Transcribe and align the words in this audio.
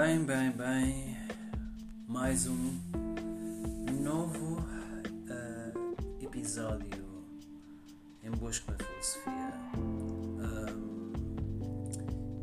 Bem, 0.00 0.24
bem, 0.24 0.48
bem. 0.52 1.16
Mais 2.08 2.46
um 2.46 2.78
novo 4.02 4.62
uh, 5.28 6.24
episódio 6.24 7.04
em 8.24 8.30
busca 8.30 8.72
da 8.72 8.82
filosofia. 8.82 9.52
Um, 9.76 10.38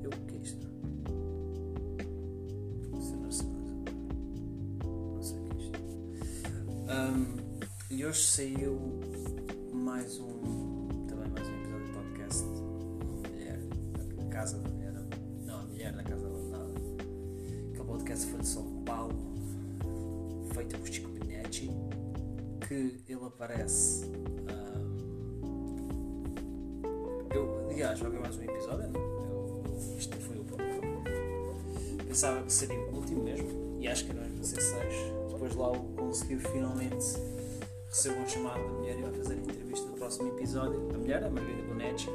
eu 0.04 0.12
o 0.12 0.25
que 0.28 0.36
é 0.36 0.38
isto? 0.38 0.68
Não 2.91 3.02
sei, 3.02 3.16
não 3.18 3.32
sei 5.24 5.39
o 5.39 5.50
que 5.50 5.55
é 5.55 5.60
isto. 5.64 5.80
Um, 6.92 7.38
e 7.89 8.05
hoje 8.05 8.21
saiu 8.21 8.80
mais 9.74 10.20
um. 10.20 10.88
Também 11.08 11.28
mais 11.32 11.48
um 11.48 11.55
episódio 11.55 11.88
de 11.88 11.92
podcast. 11.92 12.44
Mulher. 12.44 13.60
Casa 14.30 14.59
da 14.59 14.70
mulher. 14.70 14.94
Não, 15.44 15.62
a 15.62 15.63
mulher 15.63 15.95
da 15.95 16.03
casa 16.03 16.27
podcast 18.17 18.26
foi 18.26 18.39
de 18.39 18.48
São 18.48 18.63
Paulo. 18.84 19.13
Feito 20.53 20.77
por 20.80 20.88
Chico 20.88 21.09
Pinetti. 21.12 21.70
Que 22.67 22.99
ele 23.08 23.25
aparece. 23.25 24.05
um, 26.84 27.27
eu, 27.34 27.70
aliás, 27.70 27.99
joguei 27.99 28.20
mais 28.20 28.35
um 28.38 28.44
episódio. 28.44 28.89
Não? 28.89 29.02
Eu, 29.02 29.98
isto 29.98 30.17
foi 30.17 30.38
o 30.38 30.44
primeiro. 30.44 31.03
Pensava 32.08 32.41
que 32.41 32.52
seria 32.52 32.80
o 32.80 32.95
último 32.95 33.23
mesmo. 33.23 33.77
E 33.80 33.88
acho 33.88 34.05
que 34.05 34.13
não 34.13 34.23
fazer 34.38 34.61
seis. 34.61 34.94
Depois 35.31 35.55
lá 35.55 35.72
o 35.72 35.84
conseguiu 35.95 36.39
finalmente 36.39 37.05
recebeu 37.89 38.22
um 38.22 38.27
chamado 38.27 38.63
da 38.63 38.70
mulher 38.70 38.97
e 38.97 39.02
vai 39.02 39.13
fazer 39.13 39.34
a 39.34 39.38
entrevista 39.38 39.88
do 39.88 39.94
próximo 39.94 40.30
episódio. 40.30 40.89
A 40.94 40.97
mulher, 40.97 41.23
a 41.23 41.30
Margarida 41.30 41.61
Bonetti. 41.63 42.09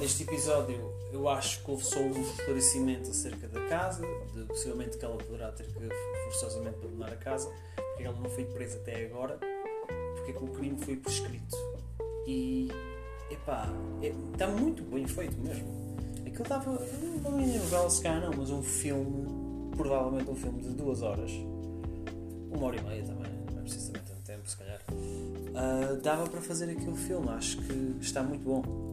Uh, 0.00 0.02
neste 0.02 0.22
episódio, 0.22 0.92
eu 1.12 1.28
acho 1.28 1.62
que 1.62 1.70
houve 1.70 1.84
só 1.84 2.00
um 2.00 2.20
esclarecimento 2.20 3.10
acerca 3.10 3.46
da 3.48 3.60
casa, 3.68 4.02
de 4.34 4.44
possivelmente 4.44 4.96
que 4.96 5.04
ela 5.04 5.16
poderá 5.16 5.52
ter 5.52 5.66
que 5.66 5.88
forçosamente 6.24 6.76
abandonar 6.78 7.12
a 7.12 7.16
casa, 7.16 7.50
porque 7.76 8.04
ela 8.04 8.18
não 8.18 8.30
foi 8.30 8.44
presa 8.46 8.78
até 8.78 9.04
agora, 9.04 9.38
porque 10.16 10.30
é 10.30 10.34
que 10.34 10.44
o 10.44 10.48
crime 10.48 10.78
foi 10.78 10.96
prescrito. 10.96 11.56
E, 12.26 12.70
epá, 13.30 13.68
é- 14.02 14.14
está 14.32 14.48
muito 14.48 14.82
bem 14.84 15.06
feito 15.06 15.36
mesmo. 15.38 15.96
Aquilo 16.26 16.42
estava, 16.42 16.70
não 17.22 17.38
é 17.40 17.46
novela 17.58 17.90
se 17.90 18.02
calhar 18.02 18.22
não, 18.22 18.32
mas 18.36 18.50
um 18.50 18.62
filme, 18.62 19.70
provavelmente 19.76 20.30
um 20.30 20.36
filme 20.36 20.62
de 20.62 20.70
duas 20.70 21.02
horas, 21.02 21.30
uma 22.50 22.66
hora 22.66 22.76
e 22.76 22.82
meia 22.82 23.02
também, 23.04 23.32
não 23.52 23.58
é 23.58 23.62
preciso 23.62 23.92
também 23.92 24.02
tanto 24.08 24.22
tempo, 24.22 24.48
se 24.48 24.56
calhar. 24.56 24.80
Ah, 25.54 25.94
dava 26.02 26.26
para 26.28 26.40
fazer 26.40 26.70
aquele 26.70 26.96
filme, 26.96 27.28
acho 27.30 27.58
que 27.58 27.96
está 28.00 28.22
muito 28.22 28.44
bom. 28.44 28.89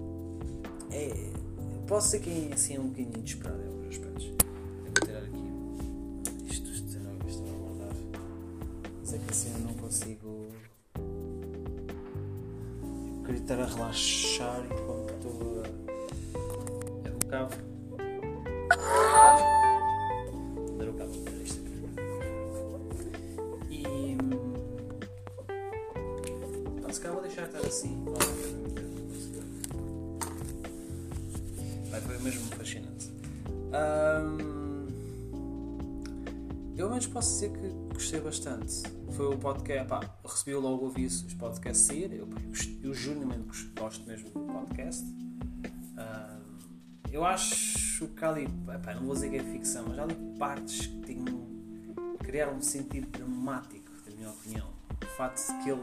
É, 0.97 1.13
posso 1.85 2.09
ser 2.09 2.21
que 2.21 2.51
assim 2.51 2.75
é 2.75 2.79
um 2.79 2.87
bocadinho 2.87 3.21
desesperado 3.21 3.61
em 3.61 3.67
alguns 3.67 3.87
aspectos. 3.89 4.25
Eu 4.25 4.31
vou 4.83 4.93
tirar 5.05 5.19
aqui 5.19 6.51
isto, 6.51 6.71
isto 6.71 6.99
não 6.99 7.27
isto 7.27 7.43
não 7.43 7.55
guardar. 7.59 7.95
Mas 8.99 9.13
é 9.13 9.19
que 9.19 9.29
assim 9.29 9.53
eu 9.53 9.59
não 9.59 9.75
consigo. 9.75 10.47
Eu 13.15 13.23
queria 13.25 13.41
estar 13.41 13.59
a 13.59 13.65
relaxar 13.65 14.65
enquanto 14.65 15.13
estou 15.13 15.61
a. 15.61 15.67
É 17.07 17.11
o 17.11 17.19
cabo. 17.29 17.66
Menos, 36.97 37.07
posso 37.07 37.33
dizer 37.33 37.51
que 37.51 37.93
gostei 37.93 38.19
bastante. 38.19 38.81
Foi 39.11 39.27
o 39.27 39.37
podcast, 39.37 39.87
pá, 39.87 39.99
recebi 40.25 40.55
logo 40.55 40.85
o 40.85 40.89
aviso 40.89 41.25
dos 41.25 41.35
podcasts 41.35 41.85
sair. 41.85 42.11
Eu, 42.11 42.27
eu, 42.81 42.93
genuinamente 42.93 43.43
gost- 43.47 43.79
gosto 43.79 44.07
mesmo 44.07 44.29
do 44.31 44.39
podcast. 44.39 45.05
Ahm, 45.95 46.57
eu 47.11 47.23
acho 47.23 48.07
que 48.07 48.25
há 48.25 48.29
ali, 48.29 48.47
pá, 48.83 48.95
não 48.95 49.03
vou 49.03 49.13
dizer 49.13 49.29
que 49.29 49.35
é 49.35 49.43
ficção, 49.43 49.85
mas 49.87 49.99
há 49.99 50.03
ali 50.03 50.15
partes 50.39 50.87
que 50.87 51.01
tinham, 51.01 51.47
criaram 52.19 52.55
um 52.55 52.61
sentido 52.61 53.07
dramático, 53.11 53.91
na 54.07 54.15
minha 54.15 54.29
opinião. 54.29 54.67
O 55.03 55.17
facto 55.17 55.37
de 55.45 55.63
que 55.63 55.69
ele, 55.69 55.81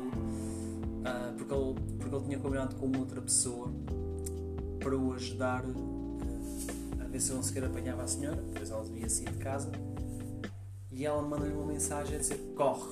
ah, 1.04 1.32
porque 1.38 1.54
ele, 1.54 1.74
porque 1.98 2.16
ele 2.16 2.24
tinha 2.24 2.38
combinado 2.40 2.74
com 2.74 2.90
outra 2.98 3.22
pessoa 3.22 3.72
para 4.80 4.96
o 4.96 5.12
ajudar 5.12 5.64
ah, 5.64 7.04
a 7.04 7.06
ver 7.06 7.20
se 7.20 7.32
ele 7.32 7.42
sequer 7.44 7.64
apanhava 7.64 8.02
a 8.02 8.06
senhora, 8.08 8.42
depois 8.42 8.68
ela 8.68 8.82
devia 8.82 9.08
sair 9.08 9.30
de 9.30 9.38
casa, 9.38 9.70
e 10.94 11.04
ela 11.04 11.22
manda-lhe 11.22 11.52
uma 11.52 11.66
mensagem 11.66 12.16
a 12.16 12.18
dizer 12.18 12.38
corre. 12.56 12.88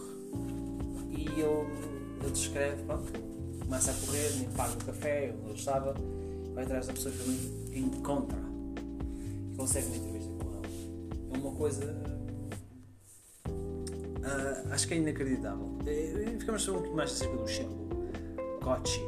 E 1.11 1.29
ele, 1.41 2.31
descreve, 2.33 2.83
pronto, 2.85 3.13
começa 3.65 3.91
a 3.91 3.95
correr, 3.95 4.31
nem 4.39 4.51
paga 4.51 4.73
o 4.75 4.85
café 4.85 5.35
onde 5.39 5.51
ele 5.51 5.59
estava, 5.59 5.95
vai 6.55 6.65
atrás 6.65 6.87
da 6.87 6.93
pessoa 6.93 7.15
que 7.15 7.23
ele 7.23 7.79
encontra 7.79 8.39
e 9.53 9.57
consegue 9.57 9.87
uma 9.87 9.97
entrevista 9.97 10.33
com 10.43 10.51
ela. 10.51 10.63
É 11.33 11.39
uma 11.39 11.53
coisa. 11.57 12.03
ah, 14.25 14.63
acho 14.73 14.89
que 14.89 14.95
é 14.95 14.97
inacreditável. 14.99 15.79
Eh, 15.87 16.37
Ficamos 16.39 16.63
a 16.63 16.65
saber 16.67 16.71
um 16.73 16.81
bocadinho 16.81 16.97
mais 16.97 17.13
acerca 17.13 17.37
do 17.37 17.49
Chico 17.49 17.75
Kochi, 18.63 19.01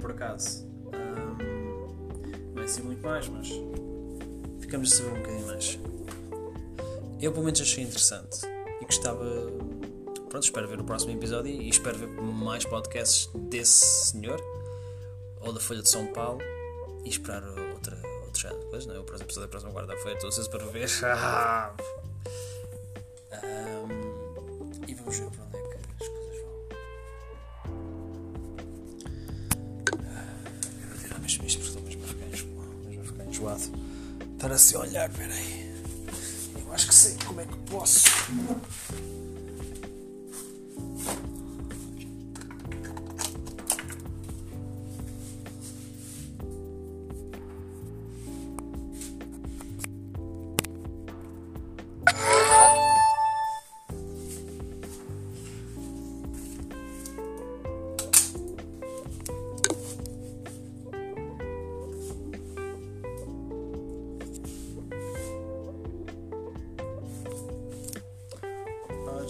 por 0.00 0.10
acaso. 0.12 0.66
Ahm, 0.92 2.52
não 2.54 2.62
é 2.62 2.64
assim 2.64 2.82
muito 2.82 3.02
mais, 3.02 3.28
mas 3.28 3.48
ficamos 4.60 4.92
a 4.92 4.96
saber 4.96 5.10
um 5.10 5.20
bocadinho 5.22 5.46
mais. 5.46 5.78
Eu 7.20 7.32
pelo 7.32 7.44
menos 7.44 7.60
achei 7.60 7.82
interessante 7.82 8.46
e 8.80 8.84
gostava. 8.84 9.24
Pronto, 10.28 10.44
espero 10.44 10.68
ver 10.68 10.80
o 10.80 10.84
próximo 10.84 11.12
episódio 11.12 11.50
e 11.50 11.68
espero 11.68 11.98
ver 11.98 12.08
mais 12.08 12.64
podcasts 12.64 13.30
desse 13.34 14.10
senhor 14.10 14.38
ou 15.40 15.52
da 15.52 15.60
Folha 15.60 15.80
de 15.80 15.88
São 15.88 16.06
Paulo 16.12 16.40
e 17.04 17.08
esperar 17.08 17.42
outra, 17.42 17.96
outro 18.24 18.40
género 18.40 18.78
de 18.78 18.86
não 18.86 18.96
é? 18.96 18.98
O 18.98 19.04
próximo 19.04 19.26
episódio 19.26 19.48
da 19.48 19.48
próxima 19.48 19.72
quarta-feira, 19.72 20.12
estou 20.14 20.28
ansioso 20.28 20.50
para 20.50 20.66
ver. 20.66 20.90
Ahm, 23.32 24.82
e 24.86 24.94
vamos 24.94 25.18
ver 25.18 25.30
para 25.30 25.44
onde 25.44 25.56
é 25.56 25.62
que 25.62 25.76
as 26.02 26.08
coisas 26.08 26.38
vão. 26.42 26.52
Eu 30.82 30.88
vou 30.88 30.98
tirar 30.98 31.18
mesmo 31.20 31.46
isto 31.46 31.60
porque 31.60 31.78
estou 31.78 31.82
mesmo 31.82 32.04
a 32.04 33.04
ficar 33.04 33.24
enjoado. 33.24 33.62
Estar 34.34 34.52
a 34.52 34.80
olhar, 34.82 35.10
peraí. 35.10 35.55
Acho 36.76 36.88
que 36.88 36.94
sei 36.94 37.16
como 37.26 37.40
é 37.40 37.46
que 37.46 37.56
posso. 37.70 38.04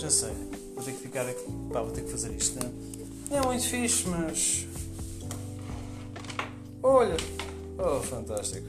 Já 0.06 0.10
sei. 0.10 0.32
Vou 0.74 0.84
ter 0.84 0.92
que 0.92 1.02
ficar 1.02 1.26
aqui. 1.26 1.44
Pá, 1.72 1.82
vou 1.82 1.90
ter 1.90 2.04
que 2.04 2.10
fazer 2.10 2.32
isto, 2.32 2.62
né? 2.62 2.70
É 3.30 3.40
muito 3.44 3.64
fixe, 3.64 4.08
mas. 4.08 4.66
Olha! 6.82 7.16
Oh, 7.78 8.00
fantástico. 8.02 8.66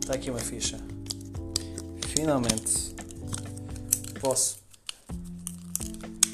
Está 0.00 0.14
aqui 0.14 0.30
uma 0.30 0.40
ficha. 0.40 0.78
Finalmente 2.08 2.94
posso 4.20 4.58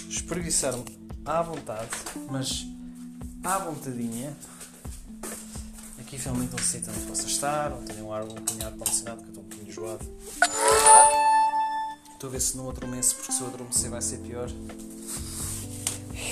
espreguiçar-me 0.08 0.84
à 1.24 1.42
vontade, 1.42 1.90
mas 2.30 2.64
à 3.42 3.58
vontadinha. 3.58 4.36
Aqui 5.98 6.16
finalmente 6.16 6.54
um 6.54 6.58
sítio 6.58 6.92
onde 6.92 7.06
possa 7.06 7.26
estar, 7.26 7.70
não 7.70 7.82
tenho 7.82 8.06
um 8.06 8.12
ar 8.12 8.22
um 8.22 8.28
bocadinho 8.28 8.66
ar-condicionado, 8.66 9.22
porque 9.22 9.38
eu 9.38 9.42
estou 9.42 9.42
um 9.42 9.48
bocadinho 9.48 9.69
enjoado. 9.69 10.06
Estou 12.22 12.30
a 12.30 12.34
ver 12.34 12.40
se 12.40 12.56
não 12.56 12.70
adormeço, 12.70 13.16
porque 13.16 13.32
se 13.32 13.40
eu 13.40 13.48
adormecer 13.48 13.90
vai 13.90 14.00
ser 14.00 14.19
pior. 14.19 14.48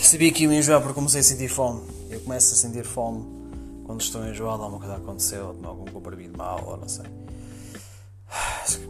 Sabia 0.05 0.33
que 0.33 0.45
ia 0.45 0.49
me 0.49 0.57
enjoar 0.57 0.81
porque 0.81 0.95
comecei 0.95 1.19
a 1.19 1.25
sentir 1.25 1.49
fome. 1.49 1.83
Eu 2.09 2.21
começo 2.21 2.55
a 2.55 2.57
sentir 2.57 2.85
fome 2.85 3.27
quando 3.83 4.01
estou 4.01 4.25
enjoado, 4.25 4.63
alguma 4.63 4.79
coisa 4.79 4.95
aconteceu, 4.95 5.47
ou 5.47 5.69
algum 5.69 5.85
comprimido 5.87 6.39
mal, 6.39 6.65
ou 6.65 6.77
não 6.77 6.89
sei. 6.89 7.07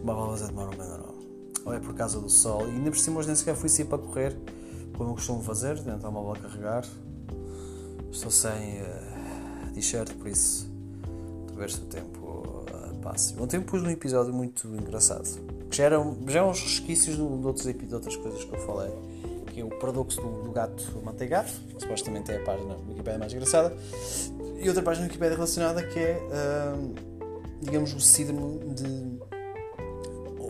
Uma 0.02 0.14
balança 0.14 0.47
demora 0.49 0.69
um 0.69 0.73
bocadinho. 0.73 1.14
Ou 1.64 1.73
é 1.73 1.81
por 1.81 1.94
causa 1.94 2.20
do 2.20 2.29
sol. 2.29 2.69
E 2.69 2.73
ainda 2.73 2.91
por 2.91 2.99
cima 2.99 3.19
hoje 3.19 3.29
nem 3.29 3.37
sequer 3.37 3.56
fui 3.56 3.70
sair 3.70 3.87
para 3.87 3.97
correr, 3.97 4.37
como 4.99 5.08
eu 5.08 5.14
costumo 5.14 5.43
fazer, 5.43 5.82
tentar 5.82 6.11
uma 6.11 6.20
bola 6.20 6.37
carregar. 6.37 6.85
Estou 8.12 8.31
sem 8.31 8.50
eh, 8.50 9.70
t-shirt, 9.73 10.12
por 10.17 10.29
isso 10.29 10.69
se 11.67 11.76
o 11.79 11.87
tempo 11.87 12.67
eh, 12.69 12.94
passe. 13.00 13.35
Ontem 13.41 13.58
pus 13.58 13.82
um 13.82 13.88
episódio 13.88 14.35
muito 14.35 14.69
engraçado, 14.69 15.26
já 15.70 15.84
eram, 15.84 16.17
já 16.26 16.40
eram 16.40 16.50
uns 16.50 16.61
resquícios 16.61 17.17
de, 17.17 17.22
outros, 17.22 17.64
de 17.67 17.94
outras 17.94 18.17
coisas 18.17 18.44
que 18.44 18.55
eu 18.55 18.61
falei, 18.61 18.90
que 19.52 19.61
é 19.61 19.64
o 19.64 19.70
paradoxo 19.70 20.20
do, 20.20 20.43
do 20.43 20.52
gato 20.52 21.00
manteigado, 21.05 21.50
que 21.75 21.81
supostamente 21.81 22.31
é 22.32 22.37
a 22.37 22.44
página 22.44 22.76
Wikipedia 22.88 23.19
mais 23.19 23.32
engraçada, 23.32 23.76
e 24.58 24.69
outra 24.69 24.82
página 24.82 25.06
Wikipedia 25.06 25.34
relacionada 25.34 25.82
que 25.82 25.99
é, 25.99 26.20
uh, 26.20 26.94
digamos, 27.61 27.94
o 27.94 28.00
síndrome 28.00 28.75
de. 28.75 29.20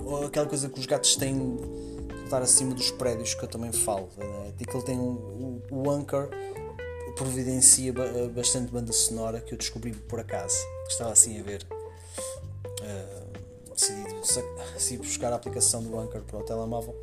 Ou 0.05 0.26
aquela 0.26 0.46
coisa 0.46 0.69
que 0.69 0.81
os 0.81 0.87
gatos 0.87 1.14
têm 1.14 1.56
de 1.56 2.25
estar 2.25 2.43
acima 2.43 2.75
dos 2.75 2.90
prédios 2.90 3.34
que 3.34 3.44
eu 3.44 3.49
também 3.49 3.70
falo. 3.70 4.08
Né? 4.16 4.52
Que 4.58 4.76
ele 4.76 4.84
tem 4.84 4.99
um, 4.99 5.61
o, 5.70 5.84
o 5.84 5.90
anchor 5.90 6.28
providencia 7.16 7.93
bastante 8.34 8.73
banda 8.73 8.93
sonora 8.93 9.40
que 9.40 9.52
eu 9.52 9.58
descobri 9.58 9.93
por 9.93 10.19
acaso, 10.19 10.56
que 10.87 10.93
estava 10.93 11.12
assim 11.12 11.38
a 11.38 11.43
ver. 11.43 11.66
Uh, 12.81 13.75
decidi, 13.75 14.02
decidi 14.81 15.03
buscar 15.03 15.32
a 15.32 15.37
aplicação 15.37 15.82
do 15.82 15.99
Anchor 15.99 16.23
para 16.23 16.38
o 16.38 16.43
telemóvel 16.43 16.94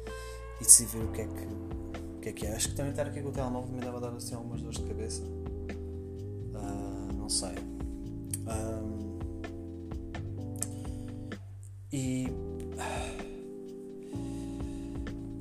e 0.60 0.64
decidi 0.64 0.98
ver 0.98 1.04
o 1.04 1.12
que 1.12 1.22
é 1.22 1.26
que, 1.26 1.44
o 1.44 2.20
que, 2.20 2.30
é, 2.30 2.34
que 2.34 2.46
é. 2.48 2.56
Acho 2.56 2.70
que 2.70 2.76
também 2.76 2.92
estar 2.92 3.06
aqui 3.06 3.22
com 3.22 3.30
o 3.30 3.32
telemóvel 3.32 3.72
me 3.72 3.82
dava 3.82 4.00
dar 4.00 4.10
assim 4.10 4.34
algumas 4.34 4.62
dores 4.62 4.80
de 4.80 4.86
cabeça. 4.86 5.22
Uh, 5.24 7.14
não 7.14 7.30
sei. 7.30 7.56
Um, 8.48 9.20
e 11.94 12.28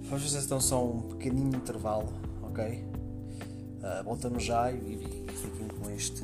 vamos 0.03 0.25
fazer 0.25 0.45
então 0.45 0.61
só 0.61 0.85
um 0.85 1.01
pequenino 1.01 1.57
intervalo, 1.57 2.13
ok? 2.43 2.85
Uh, 2.85 4.05
voltamos 4.05 4.45
já 4.45 4.71
e, 4.71 4.77
e 4.77 5.33
fiquem 5.33 5.69
com 5.69 5.91
este 5.91 6.23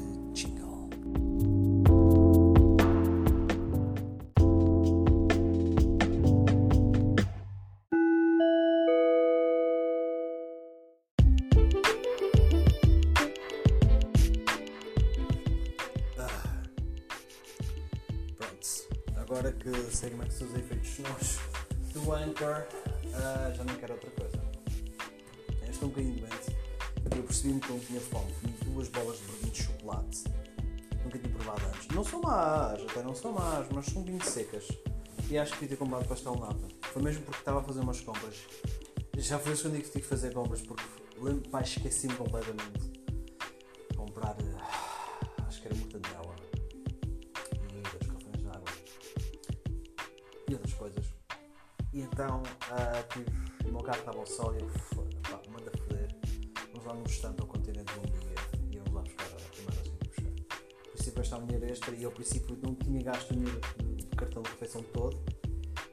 sonoros 20.93 21.39
do 21.93 22.12
Anchor, 22.12 22.67
uh, 23.06 23.55
já 23.55 23.65
não 23.65 23.75
quero 23.77 23.94
outra 23.94 24.11
coisa. 24.11 24.43
Estou 25.69 25.89
um 25.89 25.93
bocadinho 25.93 26.17
doente 26.21 26.62
eu 27.17 27.23
percebi-me 27.25 27.61
que 27.61 27.73
não 27.73 27.81
tinha 27.81 28.00
fome. 28.00 28.33
Comi 28.41 28.55
duas 28.65 28.89
bolas 28.89 29.19
de 29.19 29.25
bolinho 29.25 29.50
de 29.50 29.62
chocolate. 29.62 30.25
Nunca 31.05 31.19
tinha 31.19 31.35
provado 31.35 31.67
antes. 31.67 31.89
Não 31.89 32.05
são 32.05 32.21
más, 32.21 32.81
até 32.81 33.03
não 33.03 33.15
são 33.15 33.33
más, 33.33 33.67
mas 33.73 33.87
são 33.87 34.03
bem 34.03 34.21
secas. 34.21 34.69
E 35.29 35.39
acho 35.39 35.53
que 35.53 35.61
devia 35.61 35.77
ter 35.77 35.77
comprado 35.77 36.06
pastel 36.06 36.37
nata. 36.37 36.69
Foi 36.93 37.03
mesmo 37.03 37.23
porque 37.25 37.41
estava 37.41 37.61
a 37.61 37.62
fazer 37.62 37.81
umas 37.81 38.00
compras. 38.00 38.37
Já 39.17 39.39
foi 39.39 39.53
o 39.53 39.56
segundo 39.56 39.75
dia 39.75 39.83
que 39.83 39.91
tive 39.91 40.03
que 40.03 40.09
fazer 40.09 40.33
compras 40.33 40.62
porque 40.62 40.85
lembro, 41.21 41.49
pai, 41.50 41.62
esqueci-me 41.62 42.15
completamente. 42.15 42.93
Comprar, 43.97 44.35
então, 52.12 52.43
uh, 52.43 53.09
tive, 53.12 53.31
o 53.64 53.73
meu 53.73 53.82
carro 53.82 53.99
estava 53.99 54.19
ao 54.19 54.26
sol 54.26 54.55
e 54.55 54.61
eu 54.61 54.69
lá 56.85 56.94
no 56.94 57.06
estante 57.06 57.41
ao 57.41 57.47
continente 57.47 57.93
um 57.99 58.03
dia 58.03 58.35
e 58.70 58.75
íamos 58.76 58.93
lá 58.93 59.00
buscar 59.03 59.25
a 59.25 59.49
primeira 59.50 59.81
assim 59.81 59.97
buscar. 59.99 60.32
Por 60.82 60.93
princípio 60.93 61.23
esta 61.23 61.38
dinheiro 61.41 61.67
extra 61.67 61.94
e 61.94 62.05
ao 62.05 62.12
princípio 62.12 62.59
não 62.62 62.75
tinha 62.75 63.03
gasto 63.03 63.31
o 63.31 63.35
dinheiro 63.35 63.61
do 64.11 64.17
cartão 64.17 64.43
de 64.43 64.50
refeição 64.50 64.82
todo. 64.93 65.19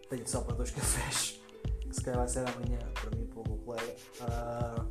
Tenho 0.10 0.28
só 0.28 0.42
para 0.42 0.56
dois 0.56 0.72
cafés, 0.72 1.40
que 1.82 1.96
se 1.96 2.02
calhar 2.02 2.20
vai 2.20 2.28
ser 2.28 2.40
amanhã 2.40 2.80
para 2.94 3.16
mim 3.16 3.24
e 3.24 3.28
para 3.28 3.40
o 3.40 3.48
meu 3.48 3.58
colega. 3.58 3.96
Uh, 4.20 4.82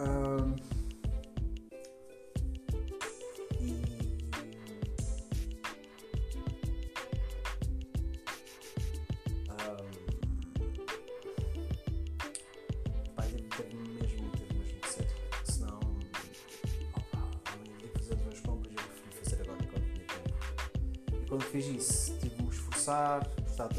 uh, 0.00 0.75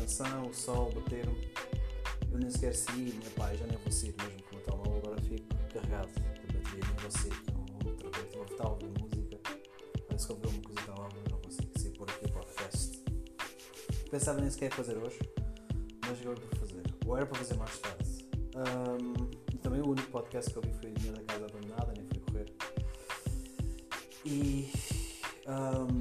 o 0.08 0.54
sol 0.54 0.90
bater-me. 0.94 1.52
Eu 2.32 2.40
nem 2.40 2.50
sequer 2.50 2.74
saí, 2.74 3.14
minha 3.14 3.30
pai, 3.36 3.58
já 3.58 3.68
nem 3.68 3.78
vou 3.78 3.92
sair 3.92 4.16
mesmo 4.18 4.42
com 4.44 4.56
o 4.56 4.60
telemóvel, 4.62 4.98
agora 5.00 5.22
fico 5.22 5.56
carregado 5.74 6.08
de 6.08 6.54
bateria, 6.54 6.86
nem 6.86 6.96
vou 6.96 7.12
sair. 7.12 7.34
Então, 7.42 7.66
outra 7.86 8.10
vez, 8.10 8.34
vou 8.34 8.46
estar 8.46 8.70
ouvir 8.70 8.90
música. 9.02 9.40
Parece 10.08 10.28
que 10.28 10.32
ouvi 10.32 10.48
uma 10.48 10.62
coisa 10.62 10.82
telemóvel, 10.82 11.24
não 11.30 11.40
consigo 11.42 11.80
sair 11.80 11.92
por 11.92 12.10
aqui 12.10 12.26
o 12.26 12.32
podcast. 12.32 13.04
Pensava 14.10 14.40
nem 14.40 14.50
sequer 14.50 14.72
fazer 14.72 14.98
hoje, 14.98 15.20
mas 16.08 16.20
acabei 16.22 16.36
por 16.36 16.58
fazer. 16.58 16.84
Ou 17.06 17.18
era 17.18 17.26
para 17.26 17.40
fazer 17.40 17.56
mais 17.56 17.78
tarde. 17.80 18.28
Um, 18.56 19.58
também 19.58 19.82
o 19.82 19.90
único 19.90 20.10
podcast 20.10 20.50
que 20.50 20.58
eu 20.58 20.62
vi 20.62 20.74
foi 20.80 20.92
o 20.92 21.14
da 21.14 21.24
Casa 21.24 21.46
Abandonada, 21.46 21.94
nem 21.98 22.08
fui 22.08 22.20
correr. 22.22 22.54
E. 24.26 24.72
Um, 25.48 25.97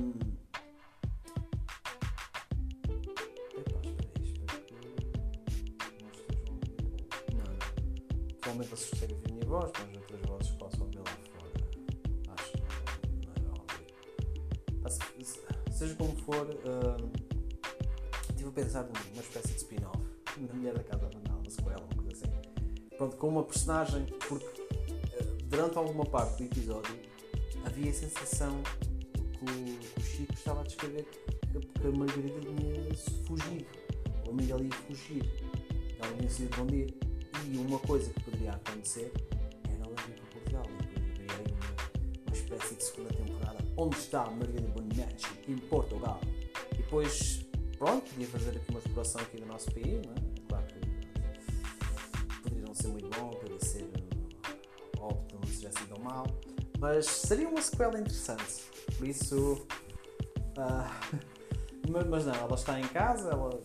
personagem, 23.66 24.06
porque 24.28 24.62
uh, 24.62 25.42
durante 25.46 25.76
alguma 25.76 26.04
parte 26.06 26.36
do 26.36 26.44
episódio 26.44 26.94
havia 27.64 27.90
a 27.90 27.94
sensação 27.94 28.62
que 29.32 29.44
o, 29.44 30.02
Chico 30.02 30.32
estava 30.32 30.60
a 30.60 30.62
descrever 30.62 31.04
que, 31.04 31.86
a 31.86 31.90
Margarida 31.90 32.40
tinha 32.40 32.94
fugido, 33.26 33.66
ou 34.24 34.32
a 34.32 34.34
Miguel 34.34 34.64
ia 34.64 34.72
fugir. 34.72 35.24
Ela 35.98 36.12
tinha 36.16 36.30
sido 36.30 36.56
bom 36.56 36.66
dia 36.66 36.86
e 37.50 37.58
uma 37.58 37.78
coisa 37.80 38.10
que 38.10 38.22
poderia 38.22 38.52
acontecer 38.52 39.12
era 39.68 39.84
ela 39.84 39.94
vir 40.06 40.14
para 40.14 40.26
Portugal 40.26 40.62
e 40.68 40.84
depois 40.84 41.30
haveria 41.30 41.54
uma, 41.56 42.26
uma 42.26 42.36
espécie 42.36 42.74
de 42.76 42.84
segunda 42.84 43.14
temporada 43.14 43.58
onde 43.76 43.96
está 43.96 44.22
a 44.22 44.30
Margarida 44.30 44.68
Bonetti 44.68 45.26
em 45.48 45.58
Portugal 45.58 46.20
e 46.72 46.76
depois 46.76 47.44
pronto, 47.78 48.08
podia 48.10 48.28
fazer 48.28 48.50
aqui 48.50 48.70
uma 48.70 48.78
exploração 48.78 49.20
aqui 49.20 49.38
do 49.38 49.46
nosso 49.46 49.70
país 49.72 50.06
não 50.06 50.12
é? 50.12 50.25
Mal 56.06 56.26
mas 56.78 57.06
seria 57.06 57.48
uma 57.48 57.60
sequela 57.60 57.98
interessante 57.98 58.64
por 58.96 59.06
isso 59.06 59.66
uh, 60.58 62.06
mas 62.08 62.26
não, 62.26 62.34
ela 62.34 62.54
está 62.54 62.78
em 62.80 62.86
casa 62.88 63.30
ela 63.30 63.60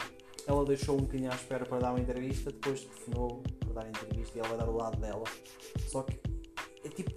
ela 0.48 0.65
deixou 0.65 0.95
um 0.95 1.01
bocadinho 1.01 1.31
à 1.31 1.36
espera 1.36 1.65
para 1.65 1.79
dar 1.79 1.91
uma 1.91 2.00
entrevista, 2.00 2.51
depois 2.51 2.81
telefonou 2.81 3.43
para 3.60 3.74
dar 3.74 3.86
a 3.86 3.89
entrevista 3.89 4.38
e 4.38 4.39
ela 4.39 4.50
vai 4.50 4.57
dar 4.57 4.69
o 4.69 4.75
lado 4.75 5.00
dela. 5.00 5.24
Só 5.88 6.03
que 6.03 6.19
é 6.83 6.89
tipo. 6.89 7.12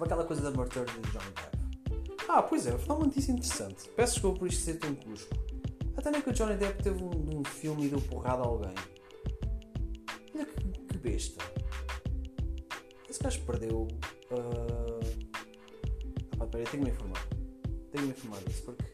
aquela 0.00 0.24
coisa 0.24 0.42
da 0.42 0.50
Murder 0.50 0.84
de 0.84 0.92
Johnny 0.92 1.32
Depp. 1.34 2.24
Ah, 2.28 2.42
pois 2.42 2.66
é, 2.66 2.76
foi 2.78 2.96
muitíssimo 2.96 3.38
interessante. 3.38 3.88
Peço 3.90 4.14
desculpa 4.14 4.40
por 4.40 4.48
isto 4.48 4.62
ser 4.62 4.78
tão 4.78 4.94
cusco. 4.94 5.34
Até 5.96 6.10
nem 6.10 6.20
que 6.20 6.30
o 6.30 6.32
Johnny 6.32 6.56
Depp 6.56 6.82
teve 6.82 7.02
um, 7.02 7.40
um 7.40 7.44
filme 7.44 7.86
e 7.86 7.88
deu 7.88 8.00
porrada 8.00 8.42
a 8.42 8.46
alguém. 8.46 8.74
Olha 10.34 10.46
que, 10.46 10.64
que 10.64 10.98
besta. 10.98 11.44
Esse 13.18 13.24
gajo 13.24 13.40
perdeu. 13.46 13.88
Uh... 14.30 15.00
Ah, 16.34 16.36
pá, 16.36 16.46
peraí, 16.46 16.64
tenho-me 16.66 16.90
informar. 16.90 17.28
Tenho-me 17.90 18.12
informar 18.12 18.38
disso 18.44 18.62
porque 18.62 18.84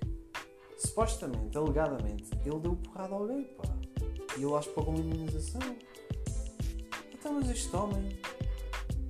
supostamente, 0.79 1.59
alegadamente, 1.59 2.31
ele 2.43 2.59
deu 2.59 2.75
porrada 2.75 3.15
a 3.15 3.19
alguém, 3.19 3.45
pá. 3.45 3.65
E 4.39 4.43
ele 4.43 4.55
acho 4.55 4.71
que 4.71 4.75
pagou 4.75 4.95
uma 4.95 5.05
imunização. 5.05 5.61
Então, 7.13 7.35
mas 7.35 7.51
este 7.51 7.77
homem 7.77 8.19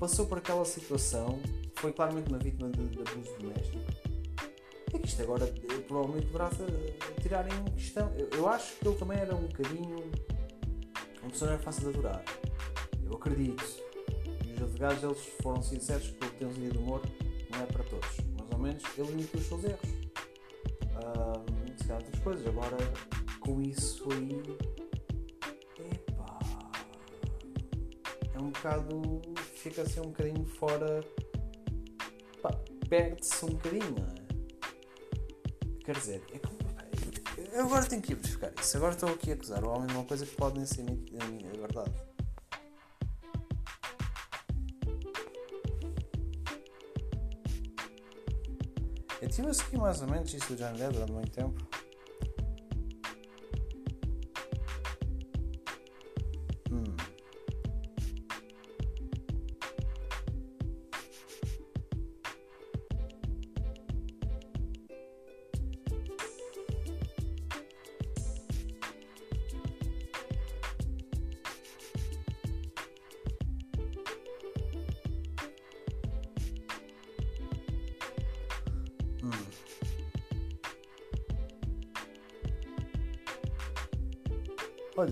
passou 0.00 0.26
por 0.26 0.38
aquela 0.38 0.64
situação, 0.64 1.38
foi 1.76 1.92
claramente 1.92 2.28
uma 2.28 2.38
vítima 2.38 2.68
de, 2.70 2.84
de 2.88 2.98
abuso 2.98 3.38
doméstico. 3.38 3.84
É 4.92 4.98
que 4.98 5.06
isto 5.06 5.22
agora 5.22 5.44
eh, 5.44 5.78
provavelmente 5.86 6.26
deverá 6.26 6.50
tirar 7.22 7.46
em 7.46 7.64
questão. 7.70 8.12
Eu, 8.18 8.28
eu, 8.30 8.48
acho 8.48 8.74
que 8.78 8.88
ele 8.88 8.96
também 8.96 9.18
era 9.18 9.36
um 9.36 9.46
bocadinho. 9.46 10.10
Uma 11.22 11.30
pessoa 11.30 11.52
não 11.52 11.56
é 11.56 11.60
fácil 11.60 11.82
de 11.82 11.98
adorar. 11.98 12.24
Eu 13.04 13.14
acredito. 13.14 13.93
Os 14.84 14.90
advogados 14.90 15.02
eles 15.02 15.34
foram 15.40 15.62
sinceros 15.62 16.10
que 16.10 16.30
tem 16.32 16.46
um 16.46 16.52
de 16.52 16.76
humor, 16.76 17.00
não 17.50 17.62
é 17.62 17.66
para 17.66 17.82
todos. 17.84 18.18
Mais 18.36 18.50
ou 18.52 18.58
menos, 18.58 18.82
ele 18.98 19.08
admitiu 19.08 19.40
os 19.40 19.46
seus 19.46 19.64
erros. 19.64 19.90
Uh, 20.92 21.78
se 21.78 21.84
calhar 21.88 22.02
outras 22.02 22.22
coisas. 22.22 22.46
Agora, 22.46 22.76
com 23.40 23.62
isso 23.62 24.06
aí. 24.12 24.42
Epá. 25.90 26.38
É 28.34 28.38
um 28.38 28.50
bocado. 28.50 29.22
Fica 29.54 29.82
assim 29.82 30.00
um 30.00 30.10
bocadinho 30.10 30.44
fora. 30.44 31.00
Perde-se 32.86 33.42
um 33.46 33.48
bocadinho, 33.48 33.96
é? 33.98 34.24
Quer 35.82 35.96
dizer, 35.96 36.22
é 36.30 36.38
como. 36.38 36.58
Eu 37.52 37.64
agora 37.64 37.86
tenho 37.86 38.02
que 38.02 38.12
ir 38.12 38.16
verificar 38.16 38.52
isso. 38.60 38.76
Agora 38.76 38.92
estou 38.92 39.08
aqui 39.08 39.30
a 39.30 39.34
acusar 39.34 39.64
o 39.64 39.70
homem 39.70 39.86
de 39.86 39.94
uma 39.94 40.04
coisa 40.04 40.26
que 40.26 40.36
pode 40.36 40.58
nem 40.58 40.66
ser 40.66 40.82
é 40.82 41.58
verdade. 41.58 42.13
Eu 49.36 49.48
a 49.48 49.54
seguir 49.54 49.78
mais 49.78 50.00
ou 50.00 50.06
menos 50.06 50.32
isso 50.32 50.54
do 50.54 50.56
John 50.56 50.74
Depp 50.74 50.92
durante 50.92 51.12
muito 51.12 51.30
tempo. 51.32 51.66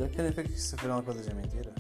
Olha, 0.03 0.11
querem 0.11 0.33
ver 0.33 0.49
que 0.49 0.55
isso 0.55 0.75
afinal 0.75 1.01
coisas 1.01 1.29
é 1.29 1.33
mentira? 1.33 1.73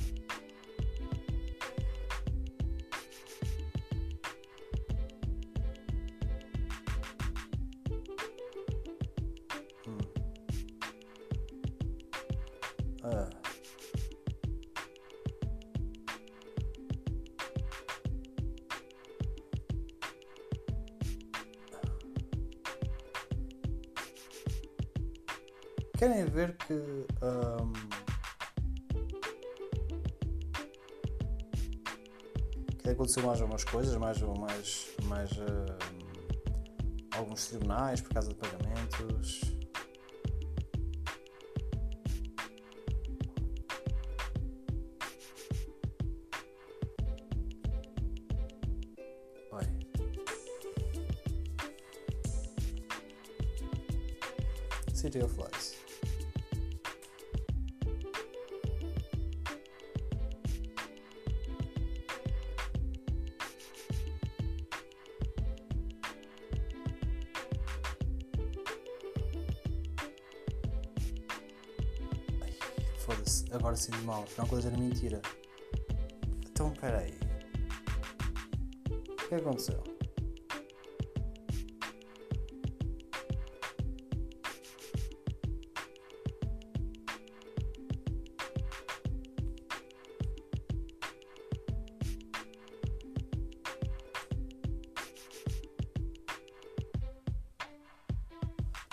Que 32.82 32.90
aconteceu 32.90 33.22
mais 33.24 33.40
algumas 33.40 33.64
coisas, 33.64 33.96
mais, 33.96 34.20
mais, 34.20 34.90
mais 35.04 35.30
uh, 35.32 35.78
alguns 37.16 37.46
tribunais 37.46 38.00
por 38.00 38.12
causa 38.12 38.28
de 38.28 38.34
pagamentos. 38.34 39.40
Oi. 49.52 49.64
City 54.92 55.20
of 55.22 55.36
Lies. 55.36 55.51
Era 74.58 74.76
mentira. 74.76 75.20
Então, 76.50 76.70
peraí. 76.72 77.14
O 78.90 79.28
que 79.28 79.34
aconteceu? 79.34 79.82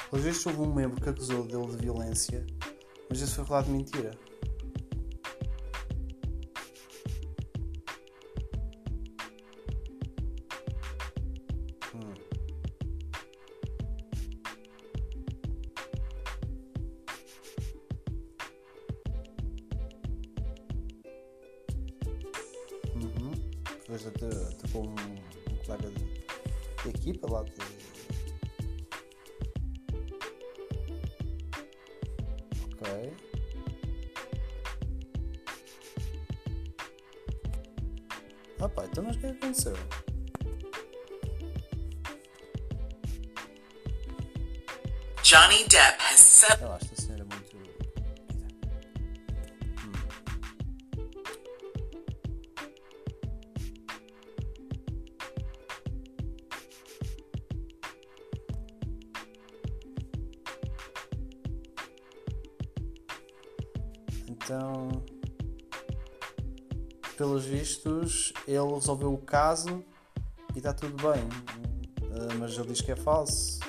Pelos 0.09 0.45
houve 0.45 0.61
um 0.61 0.73
membro 0.73 1.01
que 1.01 1.09
acusou 1.09 1.43
dele 1.43 1.67
de 1.67 1.77
violência 1.77 2.45
mas 3.09 3.21
isso 3.21 3.35
foi 3.35 3.45
falado 3.45 3.65
de 3.65 3.71
mentira. 3.71 4.28
Depois 23.89 24.05
até, 24.05 24.27
até 24.27 24.67
com 24.71 24.81
um, 24.81 24.91
um 25.51 25.55
colega 25.65 25.89
de, 25.89 26.05
de 26.83 26.89
equipa 26.89 27.27
lá 27.27 27.41
de, 27.41 27.51
Ok. 32.71 33.13
Opa, 38.59 38.85
então 38.85 39.03
mas 39.05 39.15
o 39.15 39.19
que 39.19 39.25
é 39.25 39.29
aconteceu? 39.31 39.73
Johnny 45.23 45.67
Depp 45.67 45.99
has 45.99 46.19
said. 46.19 46.88
Ele 68.49 68.73
resolveu 68.73 69.13
o 69.13 69.17
caso 69.19 69.83
e 70.55 70.57
está 70.57 70.73
tudo 70.73 70.95
bem. 71.03 71.23
Ah, 72.11 72.33
mas 72.39 72.57
ele 72.57 72.69
diz 72.69 72.81
que 72.81 72.91
é 72.91 72.95
falso. 72.95 73.59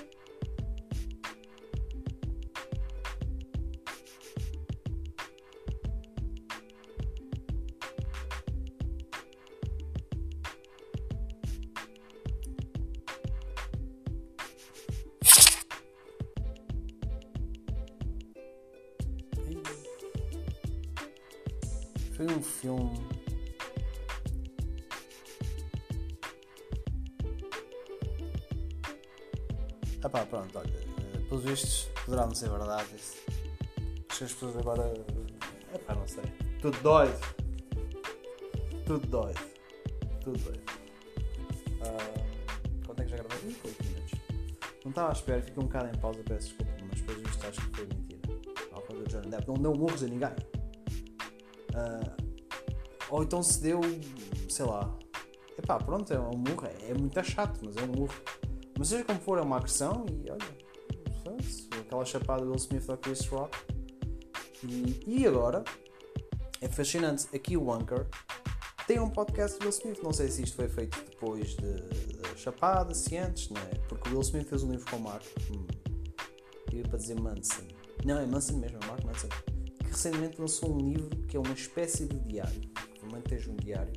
Foi 22.17 22.27
um 22.27 22.43
filme. 22.43 23.20
Pá, 30.11 30.27
pronto, 30.27 30.59
olha, 30.59 30.69
eh, 30.69 31.19
pelos 31.29 31.45
vistos 31.45 31.89
poderá 32.05 32.27
não 32.27 32.35
ser 32.35 32.51
verdade 32.51 32.89
isso. 32.95 33.17
Acho 34.09 34.19
que 34.19 34.25
as 34.25 34.33
pessoas 34.33 34.57
agora. 34.57 34.93
É 35.73 35.79
pá, 35.79 35.95
não 35.95 36.07
sei. 36.07 36.25
Tudo 36.61 36.79
doido. 36.83 37.21
Tudo 38.87 39.07
doido. 39.07 39.41
Tudo 40.23 40.39
doido. 40.39 40.63
Ah, 41.83 42.25
quanto 42.85 43.01
é 43.01 43.05
que 43.05 43.11
já 43.11 43.17
gravei? 43.17 43.57
8 43.65 43.85
minutos. 43.85 44.21
Não 44.85 44.91
estava 44.91 45.09
à 45.11 45.13
espera, 45.13 45.43
fiquei 45.43 45.63
um 45.63 45.67
bocado 45.67 45.89
em 45.89 46.01
pausa, 46.01 46.21
peço 46.25 46.49
desculpa, 46.49 46.73
mas 46.91 47.01
pelos 47.03 47.23
vistos 47.23 47.45
acho 47.45 47.71
que 47.71 47.77
foi 47.77 47.87
mentira. 47.87 48.21
Ao 48.73 48.81
contrário 48.83 49.05
do 49.05 49.11
Johnny 49.11 49.31
Depp, 49.31 49.49
não 49.49 49.55
deu 49.55 49.75
murros 49.75 50.03
a 50.03 50.07
ninguém. 50.07 50.31
Ah, 51.75 52.17
ou 53.11 53.23
então 53.23 53.43
se 53.43 53.63
deu, 53.63 53.81
sei 54.49 54.67
lá. 54.67 54.93
Epá, 55.59 55.79
pronto, 55.79 56.13
é 56.13 56.19
um 56.19 56.37
murro, 56.37 56.67
é, 56.67 56.91
é 56.91 56.95
muito 56.95 57.23
chato, 57.23 57.61
mas 57.63 57.77
é 57.77 57.83
um 57.83 57.89
murro. 57.89 58.15
Mas 58.81 58.89
seja 58.89 59.05
como 59.05 59.21
for, 59.21 59.37
é 59.37 59.43
uma 59.43 59.59
agressão 59.59 60.07
e 60.09 60.31
olha, 60.31 60.41
aquela 61.83 62.03
chapada 62.03 62.41
do 62.41 62.49
Will 62.49 62.57
Smith 62.57 62.89
ao 62.89 62.97
Chris 62.97 63.27
Rock. 63.27 63.55
E, 64.65 65.05
e 65.07 65.27
agora, 65.27 65.63
é 66.63 66.67
fascinante, 66.67 67.27
aqui 67.37 67.59
o 67.59 67.71
Anchor 67.71 68.07
tem 68.87 68.99
um 68.99 69.11
podcast 69.11 69.59
do 69.59 69.65
Will 69.65 69.71
Smith. 69.71 70.03
Não 70.03 70.15
sei 70.15 70.31
se 70.31 70.45
isto 70.45 70.57
foi 70.57 70.67
feito 70.67 70.99
depois 71.11 71.55
da 71.57 71.75
de, 71.75 72.41
chapada, 72.41 72.95
se 72.95 73.19
antes, 73.19 73.51
não 73.51 73.61
é? 73.61 73.75
Porque 73.87 74.09
o 74.09 74.13
Will 74.13 74.23
Smith 74.23 74.49
fez 74.49 74.63
um 74.63 74.71
livro 74.71 74.91
com 74.91 74.97
o 74.97 75.01
Mark. 75.01 75.27
Hum, 75.55 75.67
ia 76.73 76.83
para 76.85 76.97
dizer 76.97 77.21
Manson. 77.21 77.65
Não, 78.03 78.19
é 78.19 78.25
Manson 78.25 78.57
mesmo, 78.57 78.79
é 78.83 78.87
Mark 78.87 79.05
Manson. 79.05 79.29
Que 79.79 79.91
recentemente 79.91 80.41
lançou 80.41 80.75
um 80.75 80.79
livro 80.79 81.11
que 81.27 81.37
é 81.37 81.41
uma 81.41 81.53
espécie 81.53 82.07
de 82.07 82.19
diário. 82.21 82.63
Esteja 83.19 83.51
um 83.51 83.57
diário, 83.57 83.93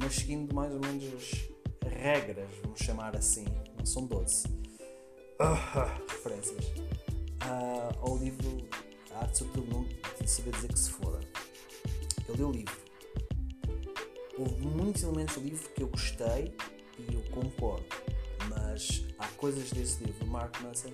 mas 0.00 0.14
seguindo 0.14 0.54
mais 0.54 0.72
ou 0.72 0.80
menos 0.80 1.04
as 1.12 1.92
regras, 1.92 2.48
vamos 2.62 2.80
chamar 2.80 3.14
assim. 3.14 3.44
Não 3.84 3.86
são 3.86 4.06
12. 4.06 4.46
Uh, 4.46 6.08
referências. 6.08 6.68
Uh, 6.68 7.98
ao 8.00 8.16
livro 8.16 8.66
A 9.10 9.18
Arte 9.18 9.44
Mundo 9.44 9.94
de 10.18 10.30
Saber 10.30 10.52
Dizer 10.52 10.72
que 10.72 10.78
se 10.78 10.88
foda. 10.88 11.20
Eu 12.26 12.34
li 12.34 12.44
o 12.44 12.50
livro. 12.50 12.76
Houve 14.38 14.66
muitos 14.68 15.02
elementos 15.02 15.34
do 15.34 15.42
livro 15.42 15.68
que 15.68 15.82
eu 15.82 15.88
gostei 15.88 16.56
e 16.98 17.14
eu 17.14 17.22
concordo. 17.30 17.84
Mas 18.48 19.04
há 19.18 19.28
coisas 19.36 19.70
desse 19.70 20.02
livro, 20.02 20.26
Mark 20.28 20.58
Manson, 20.62 20.88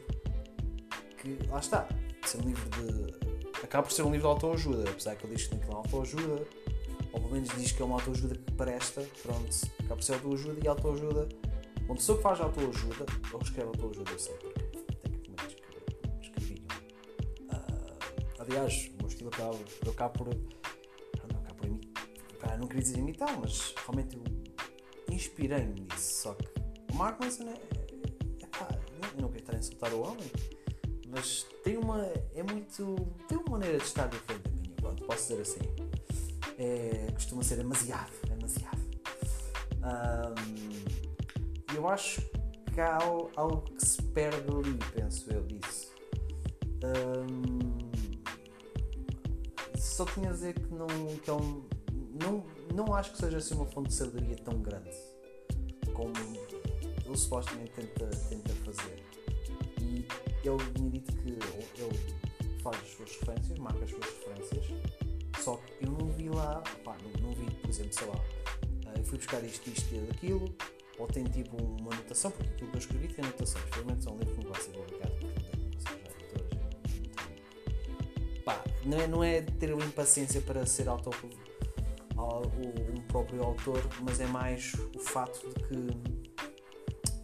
que 1.16 1.38
lá 1.48 1.60
está. 1.60 1.88
Ser 2.26 2.38
um 2.38 2.48
livro 2.48 2.68
de. 2.70 3.62
Acaba 3.62 3.86
por 3.86 3.92
ser 3.92 4.02
um 4.02 4.10
livro 4.10 4.26
de 4.26 4.34
autoajuda, 4.34 4.90
apesar 4.90 5.14
que 5.14 5.26
ele 5.26 5.36
diz 5.36 5.44
que 5.44 5.50
tem 5.50 5.60
que 5.60 5.72
autoajuda, 5.72 6.44
ou 7.12 7.20
pelo 7.20 7.30
menos 7.30 7.50
diz 7.50 7.70
que 7.70 7.82
é 7.82 7.84
uma 7.84 7.94
autoajuda 7.94 8.34
que 8.34 8.52
presta, 8.54 9.06
pronto, 9.22 9.48
acaba 9.78 9.94
por 9.94 10.02
ser 10.02 10.14
autoajuda 10.14 10.58
e 10.60 10.66
autoajuda. 10.66 11.28
Uma 11.90 11.96
pessoa 11.96 12.18
que 12.18 12.22
faz 12.22 12.40
autoajuda, 12.40 13.04
ou 13.32 13.42
escreve 13.42 13.66
autoajuda, 13.66 14.12
eu 14.12 14.18
sei 14.20 14.34
porque 14.36 14.60
tecnicamente 15.02 15.56
escrevi. 16.22 16.64
Uh, 17.50 18.38
aliás, 18.38 18.92
o 18.94 18.98
meu 18.98 19.08
estilo 19.08 19.28
acaba, 19.28 19.58
eu 19.84 19.90
acabo 19.90 20.18
por. 20.18 20.28
Não, 20.28 21.40
acabo 21.40 21.54
por 21.56 21.66
imitar. 21.66 22.58
Não 22.60 22.68
queria 22.68 22.82
dizer 22.84 22.98
imitar, 22.98 23.36
mas 23.40 23.74
realmente 23.76 24.16
eu 24.16 24.22
inspirei-me 25.12 25.80
nisso. 25.80 26.22
Só 26.22 26.34
que 26.34 26.46
o 26.92 26.94
Mark 26.94 27.20
Manson 27.20 27.48
é. 27.48 27.54
é 27.54 28.46
pá, 28.46 28.68
eu 29.16 29.22
não 29.22 29.28
quero 29.28 29.40
estar 29.40 29.56
a 29.56 29.58
insultar 29.58 29.92
o 29.92 30.02
homem 30.02 30.30
mas 31.08 31.44
tem 31.64 31.76
uma. 31.76 32.06
É 32.36 32.42
muito. 32.44 32.94
tem 33.26 33.36
uma 33.36 33.58
maneira 33.58 33.78
de 33.78 33.82
estar 33.82 34.06
diferente 34.06 34.42
da 34.42 34.50
minha, 34.50 34.76
pronto, 34.76 35.04
posso 35.06 35.22
dizer 35.22 35.42
assim. 35.42 35.60
É, 36.56 37.10
costuma 37.14 37.42
ser 37.42 37.56
demasiado, 37.56 38.12
demasiado. 38.28 38.78
Eu 39.82 40.19
acho 41.90 42.22
que 42.72 42.80
há 42.80 42.98
algo, 43.36 43.62
que 43.62 43.84
se 43.84 44.02
perde 44.02 44.48
ali, 44.48 44.78
penso 44.94 45.32
eu, 45.32 45.42
disso. 45.42 45.94
Um, 46.82 47.90
só 49.76 50.04
tinha 50.06 50.30
a 50.30 50.32
dizer 50.32 50.54
que 50.54 50.74
não. 50.74 50.86
Que 51.22 51.30
é 51.30 51.34
um, 51.34 51.64
não, 52.22 52.44
não 52.74 52.94
acho 52.94 53.12
que 53.12 53.18
seja 53.18 53.38
assim 53.38 53.54
uma 53.54 53.66
fonte 53.66 53.88
de 53.88 53.94
sabedoria 53.94 54.36
tão 54.36 54.60
grande 54.60 54.90
como 55.92 56.12
ele 57.04 57.16
supostamente 57.16 57.72
tenta, 57.72 58.06
tenta 58.06 58.54
fazer 58.64 59.10
ele 60.44 60.72
tinha 60.74 60.90
dito 60.90 61.16
que 61.16 61.28
ele 61.28 62.60
faz 62.62 62.76
as 62.76 62.88
suas 62.90 63.10
referências, 63.16 63.58
marca 63.58 63.84
as 63.84 63.90
suas 63.90 64.04
referências, 64.04 64.64
só 65.38 65.56
que 65.56 65.84
eu 65.84 65.92
não 65.92 66.08
vi 66.10 66.28
lá, 66.28 66.62
pá, 66.84 66.96
não, 67.02 67.22
não, 67.22 67.34
vi, 67.34 67.50
por 67.56 67.70
exemplo, 67.70 67.92
sei 67.92 68.08
lá, 68.08 68.24
eh, 68.86 68.98
eu 69.00 69.04
fui 69.04 69.18
buscar 69.18 69.42
isto, 69.44 69.68
isto 69.68 69.94
e 69.94 70.10
aquilo, 70.10 70.54
ou 71.00 71.06
tem 71.06 71.24
tipo 71.24 71.56
uma 71.56 71.92
anotação, 71.92 72.30
porque 72.30 72.50
aquilo 72.52 72.70
que 72.70 72.76
eu 72.76 72.80
escrevi 72.80 73.08
tem 73.08 73.24
anotações, 73.24 73.64
provavelmente 73.64 74.06
é 74.06 74.10
um 74.10 74.18
livro 74.18 74.34
que 74.34 74.44
não 74.44 74.52
vai 74.52 74.62
ser 74.62 74.70
publicado 74.70 75.14
editoras. 75.14 75.50
Pá, 78.44 78.64
não 78.84 79.00
é, 79.00 79.06
não 79.06 79.24
é 79.24 79.42
ter 79.42 79.72
uma 79.72 79.84
impaciência 79.84 80.40
para 80.40 80.66
ser 80.66 80.88
autor, 80.88 81.14
um 82.96 83.00
próprio 83.02 83.42
autor, 83.42 83.82
mas 84.02 84.20
é 84.20 84.26
mais 84.26 84.74
o 84.94 84.98
fato 84.98 85.48
de 85.48 85.54
que. 85.64 85.74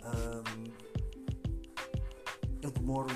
Um, 0.04 0.64
eu 2.62 2.70
demoro. 2.70 3.08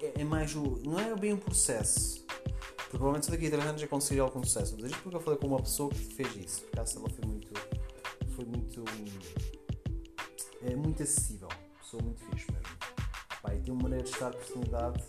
É, 0.00 0.20
é, 0.20 0.24
mais 0.24 0.54
o. 0.54 0.80
Não 0.84 0.98
é 0.98 1.14
bem 1.16 1.32
um 1.32 1.38
processo. 1.38 2.24
Porque 2.26 2.98
provavelmente 2.98 3.30
daqui 3.30 3.46
a 3.46 3.50
3 3.50 3.66
anos 3.66 3.80
já 3.80 3.88
conseguir 3.88 4.20
algum 4.20 4.42
sucesso. 4.44 4.76
Mas 4.80 4.90
isto 4.90 5.02
porque 5.02 5.16
eu 5.16 5.20
falei 5.20 5.38
com 5.38 5.46
uma 5.46 5.62
pessoa 5.62 5.90
que 5.90 5.98
fez 5.98 6.36
isso. 6.36 6.62
Por 6.62 6.80
acaso 6.80 6.98
ela 6.98 7.08
foi 7.08 7.26
muito. 7.26 7.41
Foi 8.42 8.46
muito. 8.46 8.84
É 10.62 10.74
muito 10.74 11.02
acessível. 11.02 11.48
Pessoa 11.78 12.02
muito 12.02 12.20
fixe 12.24 12.50
mesmo. 12.50 12.76
Pá, 13.40 13.54
e 13.54 13.60
tem 13.60 13.72
uma 13.72 13.84
maneira 13.84 14.04
de 14.04 14.10
estar 14.10 14.30
personalidade 14.32 15.04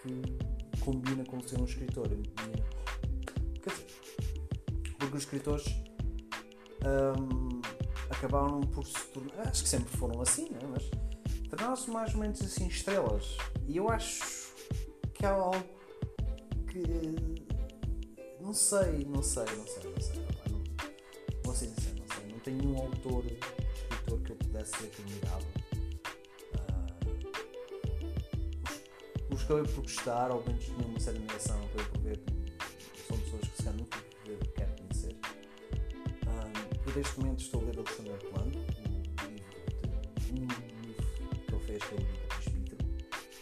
que 0.00 0.80
combina 0.80 1.24
com 1.24 1.40
ser 1.42 1.60
um 1.60 1.64
escritor. 1.64 2.08
Quer 2.08 3.70
dizer, 3.70 3.86
porque 4.98 5.16
os 5.16 5.22
escritores. 5.22 5.66
Um, 6.84 7.60
acabaram 8.10 8.60
por 8.62 8.86
se 8.86 9.06
tornar. 9.08 9.48
Acho 9.48 9.62
que 9.62 9.68
sempre 9.68 9.94
foram 9.96 10.20
assim, 10.22 10.48
né? 10.48 10.60
mas 10.70 10.90
tornaram-se 11.50 11.90
mais 11.90 12.14
ou 12.14 12.20
menos 12.20 12.40
assim 12.40 12.68
estrelas. 12.68 13.36
E 13.68 13.76
eu 13.76 13.90
acho 13.90 14.54
que 15.12 15.26
há 15.26 15.30
algo 15.30 15.62
que. 16.68 16.82
Não 18.40 18.54
sei, 18.54 19.04
não 19.04 19.22
sei, 19.22 19.44
não 19.44 19.66
sei, 19.66 19.90
não 19.90 20.00
sei. 20.00 20.31
Não 22.52 22.52
sei. 22.52 22.52
Não 22.52 22.52
tenho 22.52 22.74
um 22.74 22.78
autor, 22.78 23.24
escritor 23.26 24.20
que 24.20 24.30
eu 24.30 24.36
pudesse 24.36 24.78
ser 24.78 24.86
que 24.88 25.02
admirava. 25.02 25.46
Uh, 26.54 27.02
os 29.34 29.42
que 29.42 29.50
eu 29.50 29.64
por 29.64 29.82
gostar, 29.82 30.30
ou 30.30 30.44
menos 30.44 30.64
tinha 30.64 30.86
uma 30.86 31.00
certa 31.00 31.18
admiração, 31.18 31.60
acabei 31.64 31.84
por 31.86 31.98
ver. 32.00 32.20
São 33.08 33.18
pessoas 33.18 33.42
que 33.42 33.56
se 33.56 33.62
calhar 33.62 33.76
nunca 33.76 33.98
quero 34.56 34.72
conhecer. 34.76 35.16
Uh, 36.26 36.52
eu 36.86 36.94
neste 36.96 37.20
momento 37.20 37.40
estou 37.40 37.60
a 37.60 37.64
ler 37.64 37.78
Alexandre 37.78 38.12
Plano, 38.30 38.52
o 40.30 40.34
livro 40.34 40.62
de 41.46 41.58
fez 41.66 41.82
pelo 41.84 42.02
presbítero. 42.28 42.84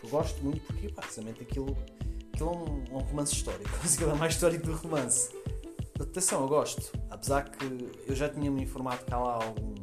Eu 0.03 0.09
gosto 0.09 0.43
muito 0.43 0.61
porque, 0.67 0.89
basicamente, 0.89 1.43
aquilo, 1.43 1.77
aquilo 2.33 2.51
é 2.51 2.53
um, 2.53 2.85
um 2.97 2.99
romance 2.99 3.35
histórico. 3.35 3.71
Aquilo 3.83 4.11
é 4.11 4.15
mais 4.15 4.35
histórico 4.35 4.67
do 4.67 4.75
romance. 4.75 5.31
Atenção, 5.99 6.43
eu 6.43 6.49
gosto. 6.49 7.00
Apesar 7.21 7.51
que 7.51 7.91
eu 8.07 8.17
já 8.17 8.31
tinha 8.31 8.51
me 8.51 8.63
informado 8.63 9.05
que 9.05 9.13
há 9.13 9.19
lá 9.19 9.35
algumas. 9.45 9.79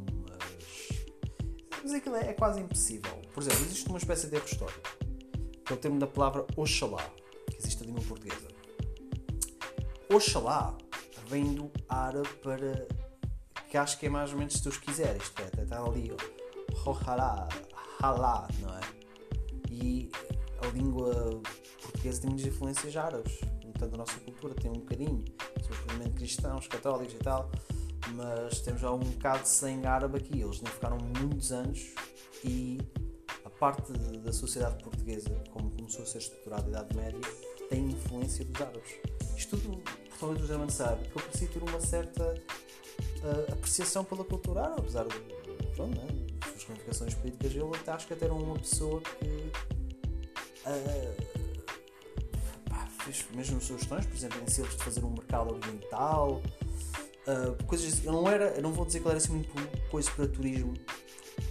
Mas 1.80 1.92
aquilo 1.94 2.16
é, 2.16 2.30
é 2.30 2.32
quase 2.32 2.60
impossível. 2.60 3.12
Por 3.32 3.44
exemplo, 3.44 3.60
existe 3.64 3.88
uma 3.88 3.98
espécie 3.98 4.26
de 4.26 4.34
erro 4.34 4.44
histórico, 4.44 4.80
que 5.64 5.72
é 5.72 5.76
o 5.76 5.78
termo 5.78 6.00
da 6.00 6.08
palavra 6.08 6.44
Oxalá, 6.56 7.08
que 7.48 7.56
existe 7.56 7.80
na 7.80 7.86
língua 7.86 8.02
portuguesa. 8.02 8.48
Oxalá 10.12 10.76
vem 11.28 11.54
do 11.54 11.70
árabe 11.88 12.28
para. 12.42 12.88
que 13.70 13.76
acho 13.76 14.00
que 14.00 14.06
é 14.06 14.08
mais 14.08 14.32
ou 14.32 14.38
menos 14.38 14.54
se 14.54 14.62
tu 14.64 14.70
quiser. 14.80 15.16
Isto 15.16 15.40
é, 15.40 15.62
está 15.62 15.80
ali. 15.80 16.10
Oxalá, 16.84 17.48
halá, 18.02 18.48
não 18.58 18.76
é? 18.76 18.80
E 19.70 20.10
a 20.60 20.66
língua 20.72 21.40
portuguesa 21.80 22.20
tem 22.20 22.30
muitas 22.30 22.48
influências 22.48 22.96
árabes, 22.96 23.38
tanto 23.78 23.94
a 23.94 23.98
nossa 23.98 24.18
cultura 24.18 24.56
tem 24.56 24.72
um 24.72 24.80
bocadinho, 24.80 25.24
cristãos, 26.10 26.66
católicos 26.66 27.14
e 27.14 27.18
tal, 27.18 27.50
mas 28.14 28.60
temos 28.60 28.80
já 28.80 28.90
um 28.92 28.98
bocado 28.98 29.46
sangue 29.46 29.86
árabe 29.86 30.18
aqui. 30.18 30.40
Eles 30.40 30.60
não 30.60 30.70
ficaram 30.70 30.98
muitos 30.98 31.52
anos 31.52 31.94
e 32.44 32.78
a 33.44 33.50
parte 33.50 33.92
da 33.92 34.32
sociedade 34.32 34.82
portuguesa, 34.82 35.30
como 35.50 35.70
começou 35.70 36.02
a 36.02 36.06
ser 36.06 36.18
estruturada 36.18 36.62
na 36.62 36.80
Idade 36.80 36.96
Média, 36.96 37.20
tem 37.68 37.90
influência 37.90 38.44
dos 38.44 38.60
árabes. 38.60 38.90
Isto 39.36 39.56
tudo, 39.56 39.78
portanto, 39.78 40.36
o 40.36 40.46
José 40.46 40.68
sabe 40.68 41.08
que 41.08 41.16
eu 41.16 41.22
preciso 41.22 41.52
ter 41.52 41.62
uma 41.62 41.80
certa 41.80 42.34
uh, 42.34 43.52
apreciação 43.52 44.04
pela 44.04 44.24
cultura 44.24 44.62
árabe, 44.62 44.80
apesar 44.80 45.06
de. 45.06 45.38
Pronto, 45.74 45.96
não 45.96 46.02
é? 46.02 46.28
ramificações 46.68 47.14
políticas, 47.14 47.52
ele 47.52 47.64
até 47.74 47.92
acho 47.92 48.06
que 48.06 48.12
até 48.12 48.26
era 48.26 48.34
uma 48.34 48.58
pessoa 48.58 49.00
que 49.00 49.26
uh, 50.66 51.37
mesmo 53.34 53.60
sugestões, 53.60 54.06
por 54.06 54.16
exemplo, 54.16 54.40
em 54.42 54.50
Silves 54.50 54.76
de 54.76 54.84
fazer 54.84 55.04
um 55.04 55.10
mercado 55.10 55.54
ambiental, 55.54 56.42
uh, 57.26 57.64
coisas. 57.64 58.04
Eu 58.04 58.12
não 58.12 58.28
era, 58.28 58.46
eu 58.50 58.62
não 58.62 58.72
vou 58.72 58.84
dizer 58.84 59.00
que 59.00 59.04
ele 59.06 59.10
era 59.10 59.18
assim 59.18 59.32
muito 59.32 59.50
coisa 59.90 60.10
para 60.12 60.26
turismo, 60.28 60.74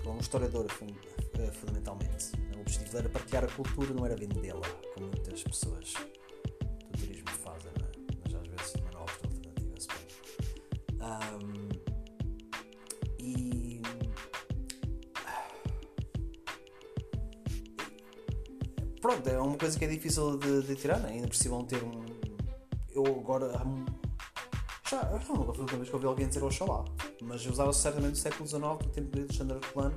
como 0.04 0.17
um 0.17 0.20
historiador 0.20 0.65
uh, 0.65 1.54
fundamentalmente. 1.54 2.32
O 2.56 2.62
objetivo 2.62 2.98
era 2.98 3.10
partilhar 3.10 3.43
a 3.43 3.48
cultura, 3.48 3.93
não 3.93 4.06
era 4.06 4.15
vendê-la, 4.15 4.67
como 4.93 5.08
muitas 5.08 5.43
pessoas 5.43 5.93
do 5.93 6.98
turismo 6.98 7.30
fazem, 7.43 7.72
é? 7.72 8.15
mas 8.24 8.36
às 8.36 8.48
vezes 8.48 8.74
há 8.93 9.00
outra 9.00 9.28
alternativa. 9.28 9.67
Um, 11.02 11.57
é 19.32 19.40
uma 19.40 19.58
coisa 19.58 19.78
que 19.78 19.86
é 19.86 19.88
difícil 19.88 20.38
de, 20.38 20.63
de 20.63 20.76
tirar, 20.76 21.00
né? 21.00 21.10
ainda 21.10 21.28
precisam 21.28 21.63
ter 21.66 21.84
um. 21.84 22.06
Eu 22.92 23.06
agora. 23.06 23.52
Já, 24.90 25.02
já 25.02 25.34
nunca 25.34 25.54
foi 25.54 25.58
a 25.58 25.62
última 25.62 25.78
vez 25.78 25.90
que 25.90 25.96
ouvi 25.96 26.08
alguém 26.08 26.28
dizer 26.28 26.44
Oxalá, 26.44 26.86
mas 27.22 27.46
eu 27.46 27.52
usava 27.52 27.74
certamente 27.74 28.12
do 28.12 28.18
século 28.18 28.48
XIX, 28.48 28.62
do 28.62 28.90
tempo 28.90 29.12
de 29.12 29.20
Alexandre 29.20 29.60
Plano, 29.74 29.96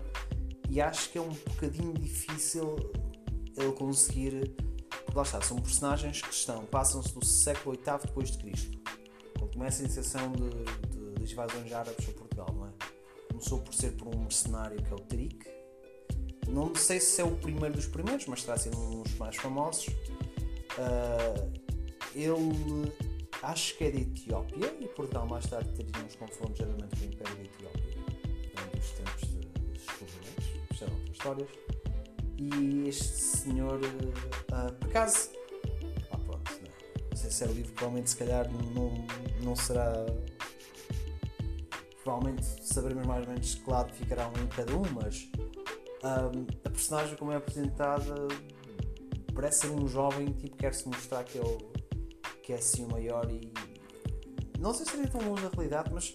e 0.69 0.81
acho 0.81 1.11
que 1.11 1.19
é 1.19 1.21
um 1.21 1.29
bocadinho 1.29 1.93
difícil 1.95 2.77
ele 3.57 3.73
conseguir. 3.73 4.55
Lá 5.15 5.23
está, 5.23 5.41
são 5.41 5.59
personagens 5.59 6.23
que 6.23 6.33
estão, 6.33 6.65
passam-se 6.67 7.13
do 7.15 7.25
século 7.25 7.77
VIII 7.77 7.99
depois 8.05 8.31
de 8.31 8.39
Cristo. 8.39 8.79
Quando 9.39 9.53
começa 9.55 9.83
a 9.83 9.85
iniciação 9.85 10.31
de, 10.33 10.51
de, 10.89 11.21
das 11.21 11.31
invasões 11.31 11.73
árabes 11.73 12.09
a 12.09 12.13
Portugal, 12.13 12.49
não 12.55 12.67
é? 12.67 12.71
Começou 13.29 13.61
por 13.61 13.75
ser 13.75 13.93
por 13.97 14.15
um 14.15 14.21
mercenário 14.21 14.81
que 14.83 14.93
é 14.93 14.95
o 14.95 15.01
Tariq. 15.01 15.60
Não 16.51 16.75
sei 16.75 17.01
se 17.01 17.21
é 17.21 17.25
o 17.25 17.37
primeiro 17.37 17.75
dos 17.75 17.87
primeiros, 17.87 18.27
mas 18.27 18.43
terá 18.43 18.59
sido 18.59 18.77
um 18.77 19.03
dos 19.03 19.15
mais 19.15 19.37
famosos. 19.37 19.87
Uh, 19.87 21.61
ele 22.15 22.93
acho 23.43 23.77
que 23.77 23.85
é 23.85 23.91
de 23.91 24.03
Etiópia 24.03 24.75
e 24.81 24.89
Portugal 24.89 25.27
mais 25.27 25.47
tarde 25.47 25.71
teria 25.73 26.05
uns 26.05 26.17
confrontos 26.17 26.59
geralmente 26.59 26.97
com 26.97 27.05
o 27.05 27.09
Império 27.09 27.37
de 27.37 27.43
Etiópia 27.43 27.95
durante 28.55 28.79
os 28.79 28.91
tempos 28.91 29.21
de 29.21 29.39
descobrimentos, 29.73 30.45
isto 30.73 30.85
outras 30.85 31.11
histórias. 31.11 31.49
E 32.37 32.89
este 32.89 33.07
senhor, 33.07 33.79
uh, 33.79 34.73
por 34.75 34.89
acaso, 34.89 35.31
ah, 36.11 36.19
pronto, 36.19 36.51
não, 36.53 37.09
não 37.11 37.17
sei 37.17 37.31
se 37.31 37.45
é 37.45 37.47
o 37.47 37.53
livro, 37.53 37.73
provavelmente 37.73 38.11
se 38.11 38.17
calhar 38.17 38.51
não, 38.51 38.93
não 39.43 39.55
será. 39.55 40.07
Provavelmente 42.03 42.45
saberemos 42.63 43.07
mais 43.07 43.27
ou 43.27 43.33
menos 43.33 43.55
que 43.55 43.71
lado 43.71 43.93
ficará 43.93 44.27
um 44.29 44.43
em 44.43 44.47
cada 44.47 44.75
um, 44.75 44.83
mas 44.95 45.29
um, 46.03 46.47
a 46.65 46.71
personagem 46.71 47.17
como 47.17 47.33
é 47.33 47.37
apresentada 47.37 48.15
parece 49.35 49.61
ser 49.61 49.71
um 49.71 49.87
jovem 49.87 50.33
tipo 50.33 50.57
quer 50.57 50.75
se 50.75 50.89
mostrar 50.89 51.25
que 51.25 51.39
ele 51.39 51.59
que 52.43 52.53
é 52.53 52.57
assim 52.57 52.85
o 52.85 52.89
maior 52.91 53.31
e 53.31 53.53
não 54.61 54.75
sei 54.75 54.85
se 54.85 54.93
seria 54.93 55.09
tão 55.09 55.23
longe 55.23 55.43
da 55.43 55.49
realidade, 55.49 55.91
mas 55.93 56.15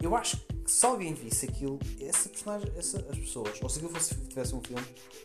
eu 0.00 0.16
acho 0.16 0.38
que 0.38 0.70
se 0.70 0.84
alguém 0.86 1.12
visse 1.12 1.46
aquilo, 1.46 1.78
essa 2.00 2.28
personagem, 2.28 2.72
essa, 2.76 2.98
as 3.10 3.18
pessoas, 3.18 3.60
ou 3.62 3.68
se 3.68 3.78
aquilo 3.78 3.92
fosse, 3.92 4.14
tivesse 4.28 4.54
um 4.54 4.62
filme, 4.62 4.84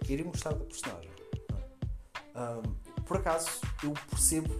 iriam 0.09 0.29
gostar 0.29 0.53
da 0.53 0.65
personagem. 0.65 1.09
Um, 2.35 3.01
por 3.03 3.17
acaso, 3.17 3.49
eu 3.83 3.93
percebo 4.09 4.53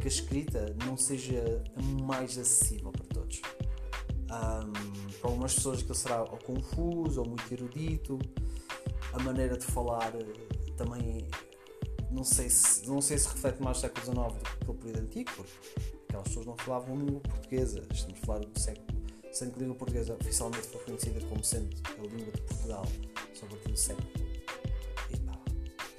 que 0.00 0.04
a 0.04 0.08
escrita 0.08 0.76
não 0.84 0.96
seja 0.96 1.62
mais 2.02 2.36
acessível 2.36 2.90
para 2.90 3.04
todos. 3.04 3.40
Um, 4.24 5.12
para 5.20 5.30
algumas 5.30 5.54
pessoas 5.54 5.80
aquilo 5.80 5.94
será 5.94 6.22
ou 6.22 6.38
confuso 6.38 7.20
ou 7.20 7.28
muito 7.28 7.50
erudito, 7.50 8.18
a 9.12 9.18
maneira 9.20 9.56
de 9.56 9.64
falar 9.66 10.12
eh, 10.14 10.72
também 10.76 11.28
não 12.10 12.24
sei 12.24 12.48
se, 12.48 12.88
não 12.88 13.00
sei 13.00 13.18
se 13.18 13.28
reflete 13.28 13.62
mais 13.62 13.78
o 13.78 13.80
século 13.80 14.04
XIX 14.04 14.16
do 14.16 14.40
que 14.40 14.62
aquele 14.62 14.78
período 14.78 15.00
antigo, 15.00 15.30
porque 15.34 15.52
aquelas 16.08 16.28
pessoas 16.28 16.46
não 16.46 16.56
falavam 16.56 16.96
língua 16.96 17.20
portuguesa. 17.20 17.86
Estamos 17.92 18.22
a 18.22 18.26
falar 18.26 18.40
do 18.40 18.58
século. 18.58 18.86
Sendo 19.30 19.52
que 19.52 19.58
a 19.58 19.62
língua 19.62 19.76
portuguesa 19.76 20.14
oficialmente 20.14 20.66
foi 20.68 20.80
reconhecida 20.80 21.20
como 21.26 21.44
sendo 21.44 21.76
a 21.86 22.02
língua 22.02 22.32
de 22.32 22.40
Portugal 22.42 22.86
só 23.34 23.46
a 23.46 23.48
partir 23.50 23.68
do 23.68 23.76
século. 23.76 24.08
Epa, 25.12 25.38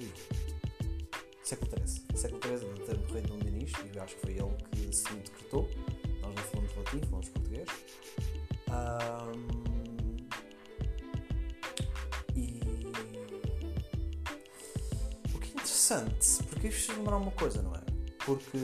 e, 0.00 0.12
século 1.44 1.70
XIII. 1.86 2.04
Século 2.16 2.40
XIII, 2.42 2.96
do 2.96 3.12
rei 3.12 3.22
Dom 3.22 3.38
Dinis, 3.38 3.72
e 3.72 3.96
eu 3.96 4.02
acho 4.02 4.16
que 4.16 4.20
foi 4.20 4.32
ele 4.32 4.56
que 4.72 4.88
assim 4.88 5.16
decretou. 5.16 5.68
Nós 6.20 6.34
não 6.34 6.42
falamos 6.42 6.76
latim, 6.76 7.00
falamos 7.06 7.28
português. 7.28 7.68
Um, 8.68 9.69
interessante, 15.90 16.44
porque 16.44 16.68
isto 16.68 16.92
lembrar 16.92 17.16
uma 17.16 17.30
coisa, 17.32 17.60
não 17.62 17.74
é? 17.74 17.80
Porque, 18.24 18.58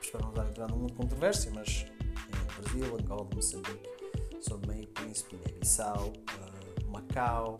espero 0.00 0.24
não 0.24 0.30
estar 0.30 0.42
a 0.42 0.48
entrar 0.48 0.68
num 0.68 0.78
mundo 0.78 0.90
de 0.90 0.96
controvérsia, 0.96 1.50
mas 1.54 1.86
em 2.28 2.62
Brasil, 2.62 2.96
Angola, 2.96 3.28
Moçambique, 3.34 3.88
São 4.40 4.58
e 4.74 4.86
Príncipe, 4.86 5.36
Guiné-Bissau, 5.36 6.12
uh, 6.12 6.90
Macau, 6.90 7.56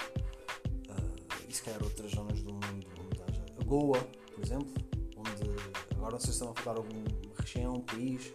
uh, 0.89 1.49
e 1.49 1.53
se 1.53 1.63
calhar 1.63 1.83
outras 1.83 2.11
zonas 2.11 2.41
do 2.43 2.53
mundo, 2.55 2.87
onde 3.05 3.23
haja 3.23 3.45
a 3.61 3.65
Goa, 3.65 4.01
por 4.35 4.45
exemplo, 4.45 4.73
onde 5.17 5.51
agora 5.95 6.13
não 6.13 6.21
sei 6.21 6.31
se 6.33 6.39
estão 6.39 6.51
a 6.51 6.55
falar 6.55 6.79
alguma 6.79 7.05
região, 7.39 7.81
país, 7.81 8.33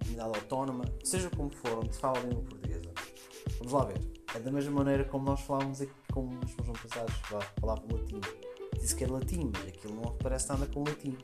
comunidade 0.00 0.38
autónoma, 0.40 0.84
seja 1.04 1.30
como 1.30 1.50
for, 1.50 1.78
onde 1.78 1.94
se 1.94 2.00
fala 2.00 2.18
a 2.18 2.22
língua 2.22 2.42
portuguesa. 2.42 2.90
Vamos 3.58 3.72
lá 3.72 3.84
ver. 3.84 4.00
É 4.34 4.40
da 4.40 4.50
mesma 4.50 4.72
maneira 4.72 5.04
como 5.04 5.26
nós 5.26 5.40
falávamos 5.42 5.82
aqui, 5.82 5.92
como 6.10 6.38
os 6.42 6.56
meus 6.56 6.68
antepassados 6.68 7.14
falavam 7.60 7.86
latim 7.92 8.20
disse 8.82 8.96
que 8.96 9.04
é 9.04 9.06
latim, 9.06 9.50
mas 9.52 9.68
aquilo 9.68 9.94
não 9.94 10.16
parece 10.16 10.48
nada 10.48 10.66
com 10.66 10.82
latim. 10.82 11.16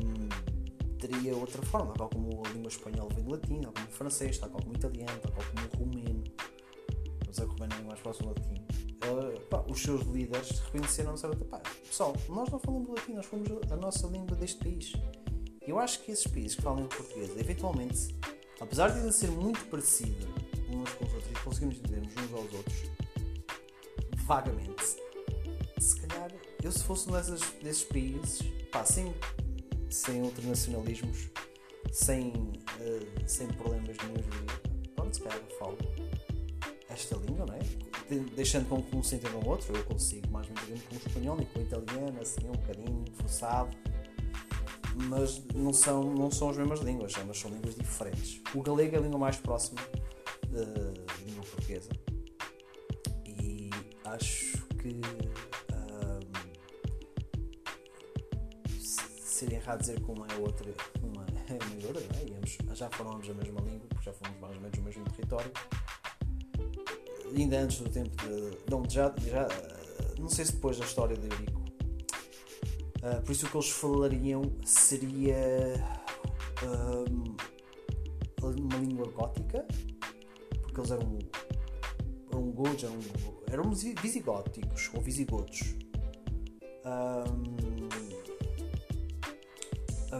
Hum, 0.00 0.28
teria 0.98 1.36
outra 1.36 1.60
forma, 1.62 1.92
tal 1.94 2.08
como 2.08 2.46
a 2.46 2.48
língua 2.50 2.68
espanhola 2.68 3.10
vem 3.14 3.24
de 3.24 3.30
latim, 3.32 3.60
tal 3.60 3.72
como 3.72 3.86
o 3.86 3.90
francês, 3.90 4.38
tal 4.38 4.50
como 4.50 4.72
o 4.72 4.76
italiano, 4.76 5.20
tal 5.20 5.32
como 5.32 5.66
o 5.66 5.78
romeno. 5.78 6.24
Mas 7.26 7.38
o 7.38 7.46
romeno 7.46 7.74
é 7.74 7.82
mais 7.82 8.00
próximo 8.00 8.32
do 8.32 8.40
latim. 8.40 8.64
Uh, 9.06 9.40
pá, 9.48 9.64
os 9.68 9.82
seus 9.82 10.02
líderes 10.06 10.60
reconheceram 10.60 11.16
sabe, 11.16 11.36
pá, 11.44 11.60
pessoal, 11.84 12.14
nós 12.28 12.48
não 12.48 12.58
falamos 12.60 12.88
latim, 12.88 13.14
nós 13.14 13.26
falamos 13.26 13.50
a 13.70 13.76
nossa 13.76 14.06
língua 14.06 14.36
deste 14.36 14.58
país. 14.58 14.92
E 15.66 15.70
eu 15.70 15.80
acho 15.80 16.02
que 16.04 16.12
esses 16.12 16.26
países 16.28 16.54
que 16.54 16.62
falam 16.62 16.86
português, 16.86 17.36
eventualmente, 17.36 18.16
apesar 18.60 18.88
de 18.90 19.12
ser 19.12 19.32
muito 19.32 19.64
parecido 19.66 20.26
uns 20.70 20.92
com 20.92 21.04
os 21.04 21.12
outros 21.12 21.30
e 21.30 21.44
conseguimos 21.44 21.76
entender 21.78 22.02
uns 22.06 22.32
aos 22.32 22.52
outros, 22.52 22.82
vagamente, 24.26 25.05
eu 26.66 26.72
se 26.72 26.82
fosse 26.82 27.08
um 27.08 27.12
desses 27.12 27.84
países, 27.84 28.42
pá, 28.72 28.84
sem, 28.84 29.14
sem 29.88 30.26
internacionalismos, 30.26 31.30
sem, 31.92 32.30
uh, 32.30 33.24
sem 33.24 33.46
problemas 33.52 33.96
nenhum 34.02 34.14
de 34.14 34.88
pronto, 34.96 35.14
se 35.14 35.22
calhar 35.22 35.40
falo 35.60 35.78
esta 36.88 37.16
língua, 37.18 37.46
não 37.46 37.54
é? 37.54 37.60
De, 38.08 38.18
deixando 38.34 38.68
com 38.68 38.82
que 38.82 38.96
um 38.96 39.02
se 39.02 39.14
entenda 39.14 39.36
o 39.36 39.48
outro, 39.48 39.76
eu 39.76 39.84
consigo 39.84 40.28
mais 40.28 40.48
ou 40.48 40.54
menos 40.66 40.82
com 40.82 40.94
o 40.96 40.98
espanhol 40.98 41.40
e 41.40 41.46
com 41.46 41.60
o 41.60 41.62
italiano, 41.62 42.20
assim, 42.20 42.48
um 42.48 42.52
bocadinho 42.52 43.04
forçado, 43.14 43.76
mas 45.08 45.40
não 45.54 45.72
são, 45.72 46.02
não 46.14 46.32
são 46.32 46.50
as 46.50 46.56
mesmas 46.56 46.80
línguas, 46.80 47.12
mas 47.24 47.38
são 47.38 47.48
línguas 47.48 47.76
diferentes. 47.76 48.40
O 48.52 48.60
galego 48.60 48.96
é 48.96 48.98
a 48.98 49.02
língua 49.02 49.20
mais 49.20 49.36
próxima 49.36 49.80
da 50.48 50.64
língua 51.24 51.44
portuguesa 51.44 51.90
e 53.24 53.70
acho 54.04 54.66
que 54.78 55.00
seria 59.36 59.58
errado 59.58 59.80
dizer 59.80 60.00
que 60.00 60.10
uma 60.10 60.26
é 60.26 60.36
outra, 60.36 60.72
uma 61.02 61.26
é 61.48 61.74
melhor, 61.74 61.92
não 61.92 62.18
é? 62.18 62.24
E 62.24 62.34
ambos, 62.34 62.58
já 62.78 62.88
falamos 62.90 63.28
a 63.28 63.34
mesma 63.34 63.60
língua, 63.60 63.86
porque 63.88 64.04
já 64.04 64.12
fomos 64.12 64.40
mais 64.40 64.56
ou 64.56 64.62
menos 64.62 64.78
o 64.78 64.82
mesmo 64.82 65.04
território. 65.10 65.52
Ainda 67.36 67.58
antes 67.58 67.80
do 67.80 67.90
tempo 67.90 68.16
de. 68.16 68.70
Não, 68.70 68.88
já, 68.88 69.14
já 69.20 69.46
não 70.18 70.28
sei 70.28 70.44
se 70.46 70.52
depois 70.52 70.78
da 70.78 70.84
história 70.84 71.16
de 71.16 71.26
Eurico. 71.28 71.60
Uh, 73.02 73.22
por 73.22 73.32
isso 73.32 73.46
o 73.46 73.50
que 73.50 73.56
eles 73.56 73.70
falariam 73.70 74.42
seria 74.64 75.74
um, 76.64 77.36
uma 78.42 78.76
língua 78.78 79.06
gótica, 79.10 79.66
porque 80.62 80.80
eles 80.80 80.90
eram, 80.90 81.18
eram 82.32 82.50
godos, 82.52 82.84
eram, 82.84 82.98
eram 83.52 83.70
visigóticos 83.70 84.90
ou 84.94 85.02
visigodos. 85.02 85.76
Um, 86.86 87.45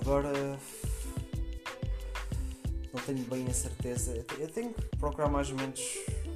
Agora 0.06 0.56
não 2.94 3.02
tenho 3.04 3.24
bem 3.26 3.44
a 3.48 3.52
certeza. 3.52 4.24
Eu 4.38 4.46
tenho 4.46 4.72
que 4.72 4.96
procurar 4.98 5.28
mais 5.28 5.50
ou 5.50 5.56
menos 5.56 5.80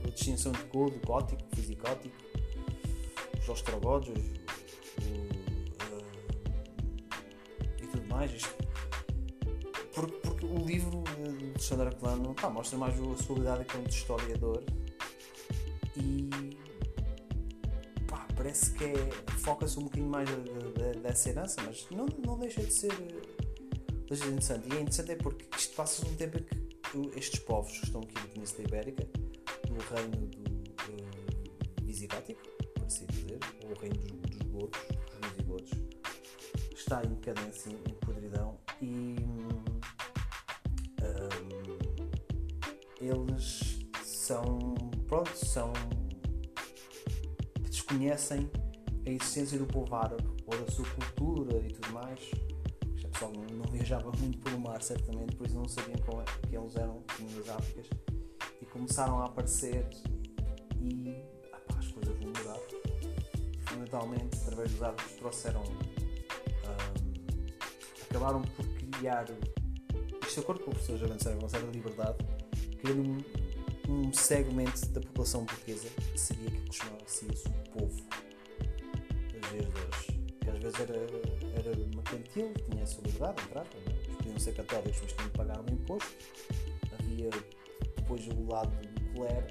a 0.05 0.11
distinção 0.11 0.51
de 0.51 0.65
cor, 0.65 0.91
gótico, 1.07 1.41
fisicótico, 1.55 2.17
os 3.41 3.49
ostrogodos 3.49 4.19
uh, 4.19 5.33
e 7.81 7.87
tudo 7.87 8.09
mais. 8.09 8.43
Porque, 9.95 10.17
porque 10.17 10.47
o 10.47 10.59
livro 10.67 11.05
de 11.39 11.51
Alexandre 11.51 11.87
Arcolano 11.87 12.35
pá, 12.35 12.51
mostra 12.51 12.77
mais 12.77 12.95
a 12.95 13.17
sua 13.19 13.37
habilidade 13.37 13.67
como 13.67 13.87
historiador 13.87 14.65
e 15.97 16.29
pá, 18.09 18.27
parece 18.35 18.73
que 18.73 18.83
é, 18.83 19.11
foca-se 19.39 19.79
um 19.79 19.85
bocadinho 19.85 20.11
mais 20.11 20.29
dessa 21.01 21.31
herança, 21.31 21.63
mas 21.65 21.87
não, 21.93 22.07
não 22.27 22.37
deixa 22.37 22.65
de 22.65 22.73
ser 22.73 22.91
mas 24.11 24.21
é 24.23 24.27
interessante. 24.27 24.69
E 24.69 24.77
é 24.77 24.81
interessante 24.81 25.13
é 25.13 25.17
porque 25.17 25.47
isto 25.57 25.77
passa 25.77 26.05
um 26.05 26.15
tempo 26.17 26.39
em 26.39 26.43
que 26.43 27.19
estes 27.19 27.39
povos 27.41 27.79
que 27.79 27.87
estão 27.87 28.01
aqui 28.01 28.15
na 28.15 28.27
Península 28.27 28.65
Ibérica, 28.65 29.09
no 29.71 29.79
reino 29.97 30.27
do 30.27 30.51
uh, 30.51 31.85
Visigótico, 31.85 32.41
por 32.75 32.85
assim 32.87 33.07
dizer, 33.07 33.39
ou 33.65 33.71
o 33.71 33.79
reino 33.79 33.97
dos, 33.97 34.11
dos 34.11 34.49
godos, 34.51 34.81
dos 35.21 35.31
visigodos, 35.31 35.71
está 36.75 37.05
em 37.05 37.15
decadência, 37.15 37.71
em 37.71 37.95
podridão 37.95 38.59
e 38.83 39.17
um, 39.21 39.71
eles 43.01 43.79
são, 44.05 44.75
pronto, 45.07 45.35
são 45.37 45.73
desconhecem 47.63 48.51
a 49.07 49.11
existência 49.11 49.59
do 49.59 49.67
povo 49.67 49.95
árabe 49.95 50.25
ou 50.47 50.59
da 50.59 50.71
sua 50.71 50.85
cultura 50.91 51.57
e 51.59 51.73
tudo 51.73 51.93
mais 51.93 52.50
pessoal 53.21 53.33
não, 53.33 53.57
não, 53.57 53.65
viajava 53.71 54.11
muito 54.19 54.39
pelo 54.39 54.59
mar, 54.59 54.83
certamente, 54.83 55.37
por 55.37 55.47
isso 55.47 55.57
não 55.57 55.69
sabiam 55.69 55.99
como 55.99 56.23
é 56.23 56.25
que 56.25 56.57
eles 56.57 56.77
eram 56.77 57.03
das 57.37 57.49
Áfricas 57.51 57.87
e 58.63 58.67
começaram 58.67 59.21
a 59.21 59.27
aparecer 59.27 59.87
e 60.81 61.23
ah, 61.53 61.79
as 61.79 61.89
coisas 61.89 62.17
vão 62.19 62.29
mudar. 62.29 62.59
eventualmente, 63.73 64.37
através 64.43 64.71
dos 64.73 64.83
árbitros, 64.83 65.13
trouxeram. 65.13 65.63
ahm, 66.65 67.11
acabaram 68.09 68.43
por 68.43 68.67
criar. 68.67 69.27
Isto 70.23 70.35
de 70.35 70.41
acordo 70.41 70.65
com 70.65 70.71
o 70.71 70.75
professor 70.75 70.97
Javanceiro, 70.97 71.39
uma 71.41 71.49
certa 71.49 71.67
liberdade, 71.67 72.19
criando 72.81 73.03
um, 73.89 73.99
um 74.09 74.13
segmento 74.13 74.87
da 74.89 75.01
população 75.01 75.45
portuguesa 75.45 75.89
que 76.13 76.19
seria 76.19 76.49
aquilo 76.49 76.65
que 76.65 76.77
chamava-se 76.77 77.27
o 77.27 77.71
povo. 77.71 78.03
Das 79.33 79.51
vezes. 79.51 80.21
Que 80.41 80.51
às 80.51 80.59
vezes 80.59 80.81
era 80.81 81.40
mercantil, 82.11 82.53
tinha 82.71 82.83
a 82.83 82.87
sua 82.87 83.03
liberdade, 83.05 83.43
entrar, 83.45 83.67
eles 83.87 84.17
podiam 84.17 84.39
ser 84.39 84.55
católicos, 84.55 85.01
mas 85.03 85.13
tinham 85.13 85.31
que 85.31 85.37
pagar 85.37 85.61
um 85.61 85.75
imposto. 85.75 86.11
Havia 86.99 87.31
depois 87.97 88.27
o 88.29 88.47
lado 88.47 88.71
do 88.71 89.15
clero, 89.15 89.47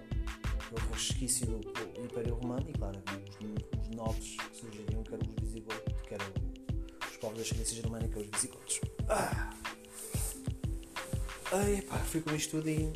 o 0.71 0.93
resquício 0.93 1.47
do 1.47 2.03
Império 2.03 2.35
Romano, 2.35 2.65
e 2.69 2.73
claro, 2.73 3.01
havia 3.05 3.23
os, 3.23 3.87
os 3.87 3.95
nobres 3.95 4.35
que 4.37 4.57
surgiriam, 4.57 5.03
que 5.03 5.13
eram 5.13 5.27
os 5.27 5.35
visigodos, 5.41 6.01
que 6.07 6.13
eram 6.13 6.25
os 7.09 7.17
povos 7.17 7.37
da 7.37 7.43
ascendência 7.43 7.75
germânica, 7.75 8.19
os 8.19 8.27
visigodos. 8.27 8.81
Ah! 9.07 9.49
Ai, 11.51 11.83
fui 12.05 12.21
com 12.21 12.35
isto 12.35 12.57
tudo 12.57 12.69
em 12.69 12.93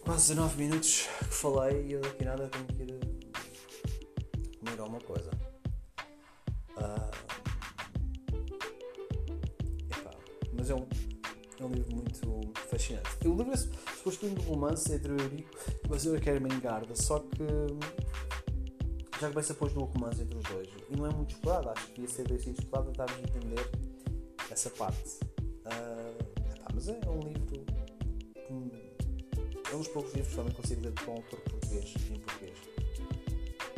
quase 0.00 0.34
19 0.34 0.56
minutos 0.56 1.08
que 1.18 1.34
falei 1.34 1.86
e 1.86 1.92
eu 1.92 2.00
daqui 2.00 2.24
nada 2.24 2.48
tenho 2.48 2.66
que 2.66 2.82
ir 2.82 3.09
um 14.40 14.54
romance 14.54 14.92
entre 14.92 15.12
o 15.12 15.18
Eurico 15.20 15.50
e 15.90 15.94
a 15.94 15.98
senhora 15.98 16.20
Kermengarda, 16.20 16.94
só 16.96 17.18
que 17.18 17.46
já 19.20 19.28
começa 19.28 19.52
depois 19.52 19.72
do 19.72 19.80
romance 19.84 20.22
entre 20.22 20.36
os 20.38 20.44
dois. 20.44 20.68
E 20.88 20.96
não 20.96 21.06
é 21.06 21.10
muito 21.12 21.34
explorado, 21.34 21.70
acho 21.70 21.86
que 21.88 22.00
devia 22.00 22.08
ser 22.08 22.26
bem 22.26 22.36
assim 22.38 22.50
explorado, 22.52 22.90
tentarmos 22.90 23.18
entender 23.18 23.70
essa 24.50 24.70
parte. 24.70 25.20
Ah, 25.66 26.14
epá, 26.56 26.68
mas 26.74 26.88
é 26.88 26.98
um 27.08 27.20
livro. 27.20 27.64
É 29.70 29.74
um 29.74 29.78
dos 29.78 29.88
poucos 29.88 30.12
livros 30.14 30.30
que 30.30 30.36
também 30.36 30.52
consigo 30.54 30.82
ler 30.82 30.92
com 31.04 31.12
um 31.12 31.16
autor 31.16 31.40
português, 31.40 31.94
em 32.10 32.18
português. 32.18 32.58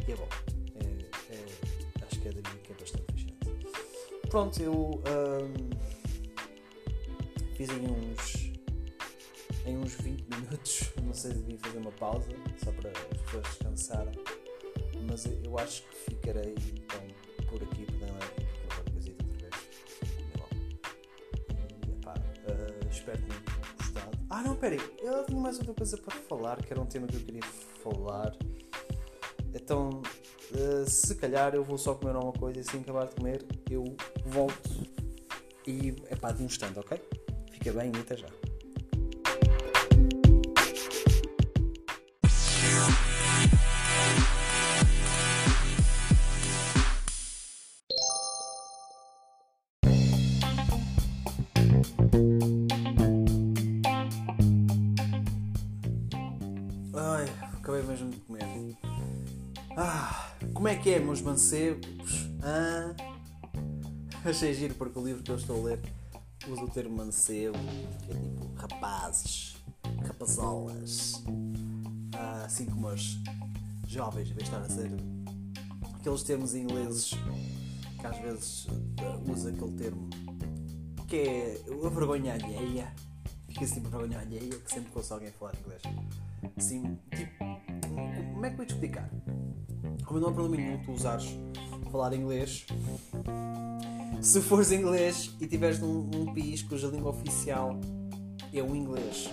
E 0.08 0.12
é 0.12 0.16
bom. 0.16 0.28
É- 0.76 1.34
é- 1.34 2.04
acho 2.06 2.20
que 2.20 2.28
é 2.28 2.32
daí 2.32 2.42
que 2.62 2.72
é 2.72 2.76
bastante 2.76 3.04
fascinante. 3.12 4.28
Pronto, 4.30 4.62
eu 4.62 5.02
ahm, 5.06 5.70
fiz 7.56 7.68
aí 7.68 7.86
uns. 7.86 8.41
Em 9.66 9.76
uns 9.78 9.94
20 9.94 10.24
minutos. 10.34 10.90
Não 11.02 11.12
sei 11.14 11.32
se 11.32 11.38
devia 11.38 11.58
fazer 11.58 11.78
uma 11.78 11.92
pausa, 11.92 12.28
só 12.62 12.72
para 12.72 12.90
as 12.90 13.20
pessoas 13.22 13.44
descansarem. 13.48 14.14
Mas 15.08 15.26
eu- 15.26 15.58
acho 15.58 15.82
que 15.82 15.96
ficarei 16.10 16.54
então 16.72 17.00
por 17.48 17.62
aqui, 17.62 17.84
podem 17.84 18.10
lá 18.10 18.18
aqui 18.18 18.46
para 18.68 18.80
a 18.80 18.94
casita 18.94 19.24
outra 19.24 19.38
vez. 19.38 19.54
E 21.86 21.90
epá, 21.92 22.14
ah, 22.48 22.88
espero 22.90 23.18
que 23.18 23.26
tenham 23.26 23.42
gostado. 23.78 24.18
Ah 24.30 24.42
não, 24.42 24.56
peraí, 24.56 24.80
eu 25.02 25.24
tinha 25.26 25.38
mais 25.40 25.58
outra 25.58 25.74
coisa 25.74 25.98
para 25.98 26.16
falar, 26.16 26.62
que 26.64 26.72
era 26.72 26.80
um 26.80 26.86
tema 26.86 27.06
que 27.06 27.16
eu 27.16 27.20
queria 27.20 27.42
falar. 27.82 28.34
Então, 29.54 30.00
ah, 30.54 30.88
se 30.88 31.14
calhar 31.16 31.54
eu 31.54 31.62
vou 31.64 31.76
só 31.76 31.94
comer 31.94 32.14
alguma 32.16 32.32
coisa 32.32 32.58
e 32.58 32.62
assim 32.62 32.80
acabar 32.80 33.06
de 33.06 33.14
comer, 33.16 33.44
eu 33.70 33.84
volto 34.24 34.70
e 35.66 35.94
é 36.06 36.16
pá, 36.16 36.32
de 36.32 36.42
um 36.42 36.46
instante, 36.46 36.78
ok? 36.78 36.98
Fica 37.50 37.72
bem 37.72 37.92
e 37.94 38.00
até 38.00 38.16
já. 38.16 38.28
Ah, 59.76 60.32
como 60.52 60.68
é 60.68 60.76
que 60.76 60.90
é, 60.90 60.98
meus 60.98 61.20
mancebos? 61.20 62.28
Ah, 62.42 62.94
achei 64.24 64.52
giro 64.54 64.74
porque 64.74 64.98
o 64.98 65.04
livro 65.04 65.22
que 65.22 65.30
eu 65.30 65.36
estou 65.36 65.60
a 65.60 65.64
ler 65.64 65.80
usa 66.48 66.64
o 66.64 66.70
termo 66.70 66.96
mancebo, 66.96 67.58
que 68.04 68.12
é 68.12 68.14
tipo 68.14 68.52
rapazes, 68.54 69.56
rapazolas. 70.06 71.22
Ah, 72.14 72.44
assim 72.44 72.66
como 72.66 72.88
os 72.88 73.18
jovens, 73.86 74.30
em 74.30 74.34
vez 74.34 74.48
de 74.48 74.54
estar 74.54 74.60
a 74.60 74.68
ser 74.68 74.90
aqueles 75.94 76.22
termos 76.22 76.54
ingleses 76.54 77.14
que 77.98 78.06
às 78.06 78.18
vezes 78.18 78.66
ah, 78.98 79.30
usa 79.30 79.50
aquele 79.50 79.72
termo 79.72 80.10
que 81.12 81.16
é 81.16 81.60
a 81.84 81.88
vergonha 81.90 82.34
alheia. 82.34 82.92
Fica 83.48 83.66
assim, 83.66 83.80
vergonha 83.80 84.18
alheia, 84.18 84.58
que 84.58 84.72
sempre 84.72 84.90
alguém 85.10 85.30
falar 85.32 85.54
inglês. 85.60 85.82
Assim, 86.56 86.98
tipo, 87.14 87.44
como 88.42 88.46
é 88.48 88.50
que 88.50 88.56
vou 88.56 88.66
te 88.66 88.72
explicar? 88.72 89.08
Como 90.04 90.18
não 90.18 90.30
há 90.30 90.32
problema 90.32 90.56
nenhum 90.56 90.82
tu 90.82 90.90
usares 90.90 91.38
falar 91.92 92.12
inglês, 92.12 92.66
se 94.20 94.40
fores 94.40 94.72
inglês 94.72 95.32
e 95.40 95.46
tiveres 95.46 95.78
num, 95.78 96.02
num 96.02 96.26
país 96.34 96.60
cuja 96.60 96.88
língua 96.88 97.12
oficial 97.12 97.78
é 98.52 98.60
o 98.60 98.74
inglês. 98.74 99.30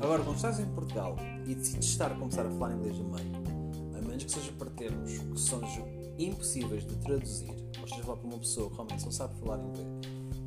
Agora, 0.00 0.22
quando 0.22 0.36
estás 0.36 0.60
em 0.60 0.66
Portugal 0.66 1.16
e 1.44 1.56
decides 1.56 1.88
estar 1.88 2.12
a 2.12 2.14
começar 2.14 2.46
a 2.46 2.50
falar 2.52 2.76
inglês 2.76 3.00
a 3.00 3.02
meio, 3.02 3.98
a 3.98 4.00
menos 4.00 4.22
que 4.22 4.30
seja 4.30 4.52
para 4.52 4.70
termos 4.70 5.10
que 5.10 5.40
sejam 5.40 5.88
impossíveis 6.16 6.86
de 6.86 6.94
traduzir, 6.98 7.50
ou 7.80 7.88
seja, 7.88 8.02
falar 8.04 8.18
para 8.18 8.28
uma 8.28 8.38
pessoa 8.38 8.70
que 8.70 8.76
realmente 8.76 9.02
só 9.02 9.10
sabe 9.10 9.40
falar 9.40 9.58
inglês, 9.58 9.88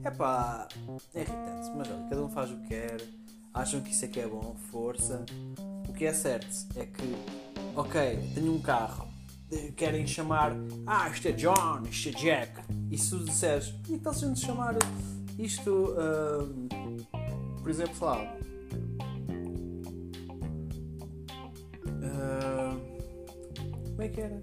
é 0.06 0.12
pá, 0.12 0.70
é 1.14 1.20
irritante, 1.20 1.70
mas 1.76 1.92
olha, 1.92 2.08
cada 2.10 2.24
um 2.24 2.30
faz 2.30 2.50
o 2.50 2.56
que 2.60 2.68
quer, 2.68 3.02
acham 3.54 3.82
que 3.82 3.92
isso 3.92 4.06
é 4.06 4.08
que 4.08 4.22
é 4.22 4.28
bom, 4.28 4.56
força. 4.72 5.26
O 5.90 5.94
que 5.94 6.06
é 6.06 6.14
certo 6.14 6.68
é 6.78 6.86
que, 6.86 7.16
ok, 7.76 8.18
tenho 8.34 8.54
um 8.54 8.62
carro, 8.62 9.08
eh, 9.52 9.72
querem 9.76 10.08
chamar, 10.08 10.54
ah, 10.88 11.10
isto 11.10 11.28
é 11.28 11.32
John, 11.34 11.84
isto 11.90 12.10
é 12.10 12.12
Jack, 12.14 12.62
e 12.90 12.98
se 12.98 13.10
tu 13.10 13.24
disseres, 13.26 13.74
e 13.90 14.00
que 14.00 14.08
a 14.08 14.12
gente 14.14 14.40
chamar 14.40 14.76
isto, 15.38 15.94
ahm, 15.98 16.68
por 17.62 17.70
exemplo, 17.70 17.96
sei 17.96 18.08
lá, 18.08 18.38
ahm, 22.02 22.80
como 23.90 24.02
é 24.02 24.08
que 24.10 24.22
era? 24.22 24.40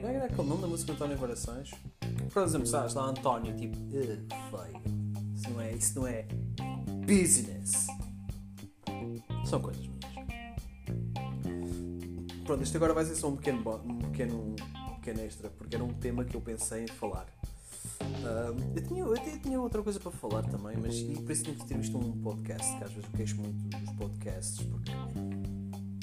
Como 0.00 0.06
é 0.06 0.14
era 0.14 0.24
aquele 0.26 0.48
nome 0.48 0.62
da 0.62 0.68
música 0.68 0.92
de 0.92 0.96
António 0.96 1.18
Variações? 1.18 1.70
Por 2.32 2.42
exemplo, 2.42 2.66
sabes 2.66 2.94
lá 2.94 3.06
António, 3.06 3.54
tipo, 3.56 3.76
"Ugh, 3.76 4.26
feio. 4.50 4.82
Isso 5.34 5.50
não 5.50 5.60
é, 5.60 5.72
isso 5.72 6.00
não 6.00 6.06
é 6.06 6.26
business. 7.06 7.86
São 9.44 9.60
coisas 9.60 9.86
minhas. 9.86 10.04
Pronto, 12.44 12.62
isto 12.62 12.76
agora 12.76 12.92
vai 12.92 13.04
ser 13.04 13.14
só 13.14 13.28
um 13.28 13.36
pequeno, 13.36 13.58
um 13.84 13.98
pequeno, 13.98 14.54
um 14.54 14.94
pequeno 14.96 15.20
extra, 15.20 15.48
porque 15.48 15.76
era 15.76 15.84
um 15.84 15.94
tema 15.94 16.24
que 16.24 16.36
eu 16.36 16.40
pensei 16.40 16.84
em 16.84 16.88
falar. 16.88 17.26
Ah, 18.00 18.52
eu, 18.76 18.82
tinha, 18.86 19.02
eu 19.02 19.14
até 19.14 19.38
tinha 19.38 19.60
outra 19.60 19.82
coisa 19.82 19.98
para 19.98 20.10
falar 20.10 20.42
também, 20.42 20.76
mas 20.76 20.94
e 20.96 21.14
por 21.14 21.32
isso 21.32 21.44
tinha 21.44 21.56
que 21.56 21.66
ter 21.66 21.78
visto 21.78 21.96
um 21.96 22.20
podcast, 22.20 22.76
que 22.76 22.84
às 22.84 22.92
vezes 22.92 23.04
eu 23.10 23.16
queixo 23.16 23.36
muito 23.36 23.78
dos 23.78 23.90
podcasts, 23.96 24.66
porque 24.66 24.92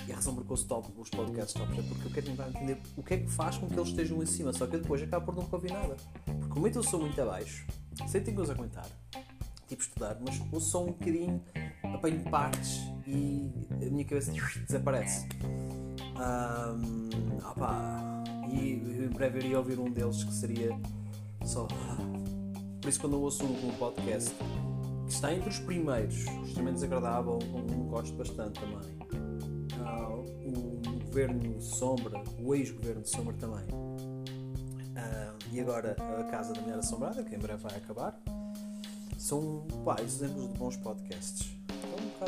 e 0.07 0.11
a 0.11 0.15
razão 0.15 0.33
porque 0.33 0.47
eu 0.47 0.51
ouço 0.51 0.67
top, 0.67 0.91
os 0.97 1.09
podcasts 1.09 1.53
top 1.53 1.79
é 1.79 1.83
porque 1.83 2.07
eu 2.07 2.11
quero 2.11 2.25
tentar 2.25 2.49
entender 2.49 2.81
o 2.97 3.03
que 3.03 3.13
é 3.13 3.17
que 3.17 3.29
faz 3.29 3.57
com 3.57 3.67
que 3.67 3.75
eles 3.75 3.89
estejam 3.89 4.21
em 4.21 4.25
cima, 4.25 4.51
só 4.51 4.65
que 4.65 4.75
eu 4.75 4.81
depois 4.81 5.01
acabo 5.01 5.27
por 5.27 5.35
nunca 5.35 5.55
ouvir 5.55 5.71
nada. 5.71 5.95
Porque 6.25 6.47
como 6.49 6.67
eu 6.67 6.83
sou 6.83 6.99
muito 6.99 7.21
abaixo, 7.21 7.65
sei 8.07 8.19
que 8.19 8.25
tenho 8.25 8.37
coisa 8.37 8.53
a 8.53 8.55
comentar, 8.55 8.87
tipo 9.67 9.81
estudar, 9.81 10.17
mas 10.19 10.41
ouço 10.51 10.69
só 10.69 10.83
um 10.83 10.87
bocadinho, 10.87 11.43
apanho 11.83 12.19
partes 12.29 12.90
e 13.07 13.51
a 13.71 13.89
minha 13.89 14.05
cabeça 14.05 14.31
desaparece. 14.67 15.27
Ahm, 16.15 17.09
opá, 17.49 18.23
e 18.51 19.05
em 19.05 19.09
breve 19.09 19.39
iria 19.39 19.57
ouvir 19.57 19.79
um 19.79 19.89
deles 19.89 20.23
que 20.23 20.33
seria 20.33 20.77
só. 21.45 21.67
Por 22.81 22.89
isso, 22.89 22.99
quando 22.99 23.13
eu 23.13 23.21
ouço 23.21 23.43
um, 23.45 23.69
um 23.69 23.71
podcast 23.73 24.33
que 25.05 25.13
está 25.13 25.33
entre 25.33 25.49
os 25.49 25.59
primeiros, 25.59 26.15
extremamente 26.15 26.75
desagradável, 26.75 27.39
um, 27.53 27.81
um 27.81 27.87
gosto 27.87 28.15
bastante 28.15 28.59
também. 28.59 28.97
Ah, 29.83 30.09
o 30.15 30.81
governo 31.05 31.61
Sombra, 31.61 32.23
o 32.39 32.55
ex-governo 32.55 33.05
Sombra 33.05 33.35
também. 33.35 33.65
Ah, 34.95 35.33
e 35.51 35.59
agora 35.59 35.95
a 36.19 36.23
Casa 36.25 36.53
da 36.53 36.61
Mulher 36.61 36.79
Assombrada, 36.79 37.23
que 37.23 37.35
em 37.35 37.39
breve 37.39 37.61
vai 37.61 37.75
acabar. 37.75 38.19
São 39.17 39.65
pá, 39.85 39.97
exemplos 40.01 40.51
de 40.51 40.57
bons 40.57 40.77
podcasts. 40.77 41.60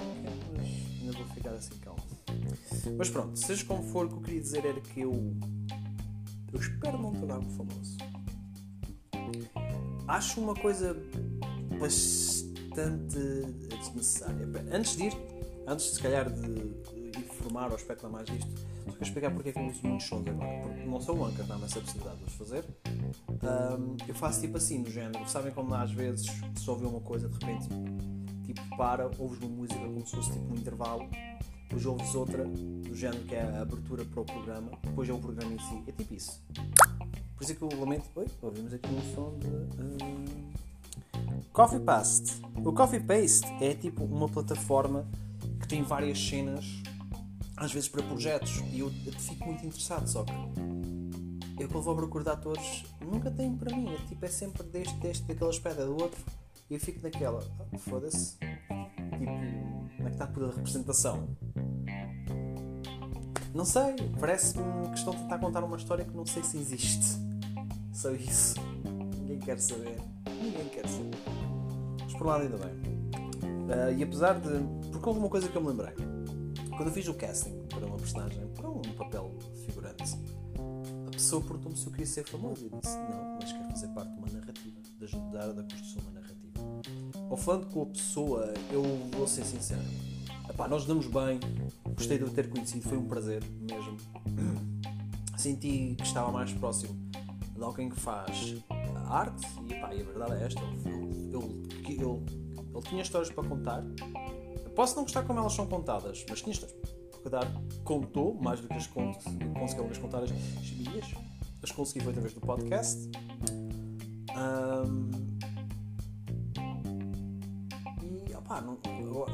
Um 0.02 0.58
mas 0.58 0.68
ainda 1.02 1.12
vou 1.14 1.28
ficar 1.28 1.52
assim 1.52 1.78
calmo. 1.78 2.02
Mas 2.98 3.10
pronto, 3.10 3.38
seja 3.38 3.64
como 3.66 3.84
for, 3.84 4.06
o 4.06 4.10
que 4.10 4.16
eu 4.16 4.22
queria 4.22 4.42
dizer 4.42 4.66
era 4.66 4.82
que 4.82 5.02
eu. 5.02 5.12
Eu 6.52 6.60
espero 6.60 6.98
não 7.02 7.14
tornar-me 7.14 7.50
famoso. 7.56 7.98
Acho 10.08 10.42
uma 10.42 10.54
coisa 10.54 10.96
bastante 11.80 13.18
desnecessária. 13.70 14.48
Antes 14.72 14.96
de 14.96 15.04
ir, 15.06 15.14
antes 15.68 15.86
se 15.86 16.00
calhar 16.00 16.30
de 16.30 17.20
informar 17.20 17.70
ou 17.70 17.76
especular 17.76 18.12
mais 18.12 18.26
disto, 18.28 18.52
Só 18.86 18.92
que 18.92 19.04
explicar 19.04 19.32
porque 19.32 19.50
é 19.50 19.52
que 19.54 19.60
eu 19.60 19.66
uso 19.66 19.88
muitos 19.88 20.08
sons 20.08 20.28
agora. 20.28 20.62
Porque 20.62 20.86
não 20.86 21.02
sou 21.02 21.18
o 21.18 21.26
Anchor, 21.26 21.46
dá-me 21.46 21.66
essa 21.66 21.80
possibilidade 21.80 22.18
de 22.18 22.26
os 22.26 22.34
fazer. 22.34 22.66
Um, 23.30 23.98
eu 24.08 24.16
faço 24.16 24.42
tipo 24.42 24.58
assim, 24.58 24.80
no 24.80 24.90
género. 24.90 25.28
Sabem 25.28 25.52
como 25.52 25.74
às 25.74 25.92
vezes 25.92 26.28
se 26.56 26.70
ouve 26.70 26.86
uma 26.86 27.00
coisa 27.00 27.28
de 27.30 27.34
repente, 27.34 27.68
para, 28.76 29.10
ouves 29.18 29.40
uma 29.40 29.50
música 29.50 29.80
como 29.80 30.06
se 30.06 30.16
fosse 30.16 30.32
tipo 30.32 30.54
um 30.54 30.56
intervalo, 30.56 31.08
depois 31.64 31.86
ouves 31.86 32.16
outra, 32.16 32.46
do 32.46 32.96
género 32.96 33.24
que 33.24 33.36
é 33.36 33.42
a 33.42 33.62
abertura 33.62 34.06
para 34.06 34.22
o 34.22 34.26
programa, 34.26 34.72
depois 34.84 35.10
é 35.10 35.14
o 35.14 35.20
programa 35.20 35.54
em 35.54 35.60
si. 35.60 35.84
É 35.88 35.92
tipo 35.92 36.14
isso. 36.14 36.42
Por 37.36 37.44
isso 37.44 37.52
é 37.52 37.56
que 37.56 37.62
eu 37.62 37.80
lamento. 37.80 38.06
Oi, 38.16 38.28
ouvimos 38.42 38.74
aqui 38.74 38.90
um 38.90 39.16
som 39.16 39.38
de. 39.40 39.48
Um, 39.48 40.54
Coffee 41.52 41.80
Paste. 41.80 42.42
O 42.64 42.74
Coffee 42.74 43.00
Paste 43.00 43.46
é 43.62 43.74
tipo 43.74 44.04
uma 44.04 44.28
plataforma 44.28 45.08
que 45.60 45.68
tem 45.68 45.84
várias 45.84 46.20
cenas, 46.20 46.66
às 47.56 47.72
vezes 47.72 47.90
para 47.90 48.04
projetos, 48.04 48.64
e 48.72 48.80
eu, 48.80 48.92
fico 48.92 49.46
muito 49.46 49.66
interessado, 49.66 50.08
só 50.08 50.24
que 50.24 50.34
eu 51.60 51.70
quando 51.70 51.84
vou 51.84 51.96
procurar 51.96 52.34
atores 52.34 52.84
nunca 53.02 53.32
tem 53.32 53.56
para 53.56 53.76
mim, 53.76 53.94
é, 53.94 53.98
tipo, 54.08 54.26
é 54.26 54.30
sempre 54.30 54.64
deste, 54.64 54.96
deste, 54.96 55.24
daquela 55.26 55.52
espera 55.52 55.86
do 55.86 55.94
outro, 55.94 56.20
e 56.70 56.74
eu 56.74 56.80
fico 56.80 57.00
naquela, 57.02 57.44
oh, 57.72 57.78
foda-se, 57.78 58.36
como 60.28 60.28
é 60.28 60.28
que 60.28 60.28
está 60.28 60.28
por 60.28 60.44
a 60.44 60.48
representação? 60.48 61.28
Não 63.54 63.66
sei, 63.66 63.96
parece-me 64.20 64.64
que 64.90 64.98
estão 64.98 65.14
a 65.14 65.18
tentar 65.18 65.38
contar 65.38 65.64
uma 65.64 65.78
história 65.78 66.04
que 66.04 66.16
não 66.16 66.26
sei 66.26 66.44
se 66.44 66.58
existe. 66.58 67.06
Só 67.92 68.12
isso. 68.12 68.56
Ninguém 69.20 69.40
quer 69.40 69.60
saber. 69.60 69.98
Ninguém 70.28 70.70
quer 70.70 70.88
saber. 70.88 71.18
Mas 72.04 72.14
por 72.14 72.28
lá 72.28 72.42
ainda 72.42 72.58
bem. 72.58 72.74
Uh, 73.44 73.98
e 73.98 74.04
apesar 74.04 74.40
de. 74.40 74.50
Porque 74.92 75.08
houve 75.08 75.20
uma 75.20 75.30
coisa 75.30 75.48
que 75.48 75.56
eu 75.56 75.62
me 75.62 75.70
lembrei. 75.70 75.94
Quando 76.76 76.88
eu 76.88 76.92
fiz 76.92 77.08
o 77.08 77.14
casting 77.14 77.68
para 77.70 77.86
uma 77.86 77.98
personagem, 77.98 78.48
para 78.56 78.68
um 78.68 78.82
papel 78.82 79.32
figurante, 79.66 80.18
a 81.08 81.12
pessoa 81.12 81.42
perguntou-me 81.44 81.78
se 81.78 81.86
eu 81.86 81.92
queria 81.92 82.08
ser 82.08 82.26
famoso. 82.26 82.66
E 82.66 82.74
eu 82.74 82.80
disse: 82.82 82.98
Não, 82.98 83.38
mas 83.40 83.52
quero 83.52 83.70
fazer 83.70 83.88
parte 83.90 84.12
de 84.12 84.18
uma 84.18 84.28
narrativa, 84.40 84.80
de 84.98 85.06
ajudar 85.06 85.54
da 85.54 85.62
construção 85.62 86.02
de 86.02 86.08
uma 86.08 86.20
narrativa. 86.20 86.34
Ao 87.30 87.38
falando 87.38 87.68
com 87.68 87.84
a 87.84 87.86
pessoa, 87.86 88.54
eu 88.72 88.84
vou 89.12 89.28
ser 89.28 89.46
sincero. 89.46 90.13
Epá, 90.54 90.68
nós 90.68 90.86
damos 90.86 91.08
bem, 91.08 91.40
gostei 91.96 92.20
de 92.20 92.26
o 92.26 92.30
ter 92.30 92.48
conhecido, 92.48 92.88
foi 92.88 92.98
um 92.98 93.08
prazer 93.08 93.44
mesmo. 93.60 93.98
Senti 95.36 95.96
que 95.98 96.04
estava 96.04 96.32
mais 96.32 96.54
próximo 96.54 96.94
de 97.56 97.64
alguém 97.64 97.90
que 97.90 98.00
faz 98.00 98.56
arte, 99.08 99.48
e, 99.68 99.74
epá, 99.74 99.94
e 99.94 100.02
a 100.02 100.04
verdade 100.04 100.34
é 100.34 100.46
esta: 100.46 100.62
ele, 100.62 101.36
ele, 101.36 101.98
ele, 101.98 102.82
tinha 102.88 103.02
histórias 103.02 103.32
para 103.32 103.48
contar. 103.48 103.84
Posso 104.76 104.96
não 104.96 105.04
gostar 105.04 105.24
como 105.24 105.40
elas 105.40 105.54
são 105.54 105.68
contadas, 105.68 106.26
mas 106.30 106.42
tinha 106.42 106.54
histórias 106.54 106.78
para 106.80 107.20
contar. 107.20 107.52
Contou, 107.84 108.36
mais 108.36 108.60
do 108.60 108.68
que 108.68 108.76
as 108.76 108.88
conto, 108.88 109.24
conseguiu 109.60 109.88
as 109.90 109.98
contar 109.98 110.24
as 110.24 110.32
minhas. 110.32 111.14
As 111.62 111.72
consegui 111.72 112.02
foi 112.04 112.12
através 112.12 112.34
do 112.34 112.42
podcast. 112.42 113.10
Um, 114.36 115.10
e 118.30 118.36
opá, 118.36 118.62
não, 118.62 118.78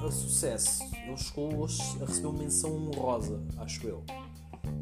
a 0.05 0.11
sucesso. 0.11 0.88
Ele 1.09 1.17
chegou 1.17 1.65
a 1.65 2.05
receber 2.05 2.33
menção 2.33 2.87
honrosa, 2.87 3.43
acho 3.57 3.87
eu. 3.87 4.03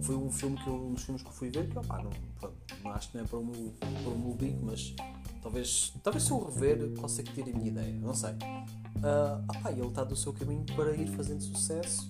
Foi 0.02 0.16
um 0.16 0.30
filme 0.30 0.58
que 0.58 0.68
eu, 0.68 0.76
um 0.76 0.94
dos 0.94 1.04
filmes 1.04 1.22
que 1.22 1.30
eu 1.30 1.34
fui 1.34 1.50
ver 1.50 1.70
que 1.70 1.80
opá, 1.80 2.04
não, 2.04 2.10
pronto, 2.38 2.58
não 2.84 2.92
acho 2.92 3.10
que 3.10 3.18
não 3.18 3.24
é 3.24 3.28
para 3.28 3.40
o 3.40 3.46
meu, 3.46 3.74
para 3.80 4.12
o 4.12 4.20
meu 4.20 4.34
bico, 4.34 4.60
mas 4.66 4.94
talvez, 5.42 5.94
talvez 6.04 6.24
se 6.26 6.32
eu 6.32 6.44
rever 6.44 6.90
possa 7.00 7.24
tire 7.24 7.52
a 7.52 7.56
minha 7.56 7.70
ideia, 7.70 7.94
não 7.94 8.14
sei. 8.14 8.32
Uh, 8.32 9.42
opá, 9.48 9.72
ele 9.72 9.88
está 9.88 10.04
do 10.04 10.18
seu 10.18 10.34
caminho 10.34 10.66
para 10.76 10.94
ir 10.96 11.08
fazendo 11.08 11.42
sucesso. 11.42 12.10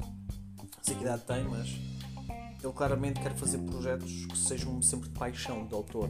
Sei 0.82 0.96
que 0.96 1.04
idade 1.04 1.22
tem, 1.24 1.44
mas 1.44 1.70
ele 2.64 2.74
claramente 2.74 3.20
quer 3.20 3.36
fazer 3.36 3.60
projetos 3.60 4.26
que 4.26 4.38
sejam 4.38 4.82
sempre 4.82 5.10
de 5.10 5.20
paixão 5.20 5.64
do 5.68 5.76
autor. 5.76 6.10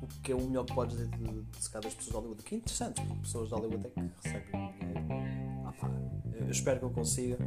O 0.00 0.06
que 0.22 0.32
é 0.32 0.34
o 0.34 0.40
melhor 0.40 0.64
que 0.64 0.74
podes 0.74 0.96
dizer 0.96 1.10
de, 1.10 1.18
de, 1.18 1.42
de, 1.42 1.42
das 1.42 1.94
pessoas 1.94 2.06
de 2.06 2.12
Hollywood. 2.12 2.42
Que 2.42 2.54
é 2.54 2.58
interessante, 2.58 3.02
porque 3.02 3.20
pessoas 3.20 3.48
de 3.48 3.54
Hollywood 3.54 3.86
é 3.86 3.90
que 3.90 4.00
recebem 4.22 4.72
dinheiro. 4.78 5.41
Ah, 5.80 5.90
eu 6.34 6.50
espero 6.50 6.78
que 6.80 6.84
eu 6.84 6.90
consiga. 6.90 7.38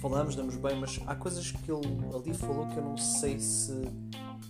Falamos, 0.00 0.36
damos 0.36 0.56
bem, 0.56 0.78
mas 0.78 1.00
há 1.06 1.14
coisas 1.14 1.50
que 1.50 1.70
ele 1.70 1.86
ali 2.14 2.34
falou 2.34 2.66
que 2.68 2.76
eu 2.76 2.84
não 2.84 2.96
sei 2.96 3.38
se. 3.38 3.72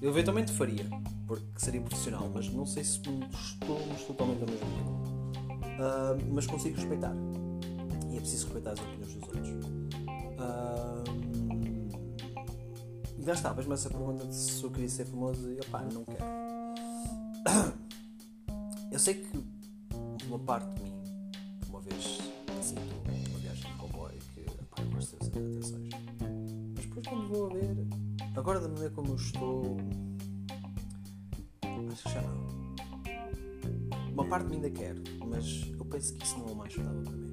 Eu 0.02 0.10
eventualmente 0.10 0.52
faria, 0.52 0.84
porque 1.26 1.46
seria 1.56 1.80
profissional, 1.80 2.30
mas 2.34 2.48
não 2.50 2.66
sei 2.66 2.84
se 2.84 2.98
estamos 2.98 4.04
totalmente 4.04 4.42
ao 4.42 4.48
mesmo 4.48 4.68
nível. 4.68 4.94
Uh, 5.74 6.32
mas 6.32 6.46
consigo 6.46 6.76
respeitar. 6.76 7.14
E 8.10 8.16
é 8.16 8.20
preciso 8.20 8.46
respeitar 8.46 8.72
as 8.72 8.80
opiniões 8.80 9.14
dos 9.14 9.22
outros. 9.22 9.48
Uh, 10.38 11.04
e 13.18 13.24
lá 13.24 13.32
está, 13.32 13.54
mas 13.54 13.66
essa 13.70 13.88
pergunta 13.88 14.26
de 14.26 14.34
se 14.34 14.62
eu 14.62 14.70
queria 14.70 14.88
ser 14.88 15.06
famoso 15.06 15.50
e 15.50 15.58
opá, 15.60 15.82
não 15.92 16.04
quero. 16.04 16.24
Eu 18.92 18.98
sei 18.98 19.14
que 19.14 19.44
uma 20.26 20.38
parte 20.38 20.74
de 20.74 20.82
mim, 20.82 20.93
agora 28.44 28.61
da 28.61 28.68
maneira 28.68 28.90
como 28.90 29.09
eu 29.09 29.16
estou, 29.16 29.78
acho 31.90 32.02
que 32.02 32.11
já 32.11 32.20
não. 32.20 32.44
Uma 34.12 34.26
parte 34.26 34.44
de 34.44 34.50
mim 34.50 34.57
ainda 34.57 34.70
quer, 34.70 34.94
mas 35.26 35.72
eu 35.72 35.85
penso 35.87 36.12
que 36.12 36.26
isso 36.26 36.38
não 36.40 36.48
é 36.48 36.52
o 36.52 36.54
mais 36.54 36.74
saudável 36.74 37.02
para 37.04 37.12
mim. 37.16 37.30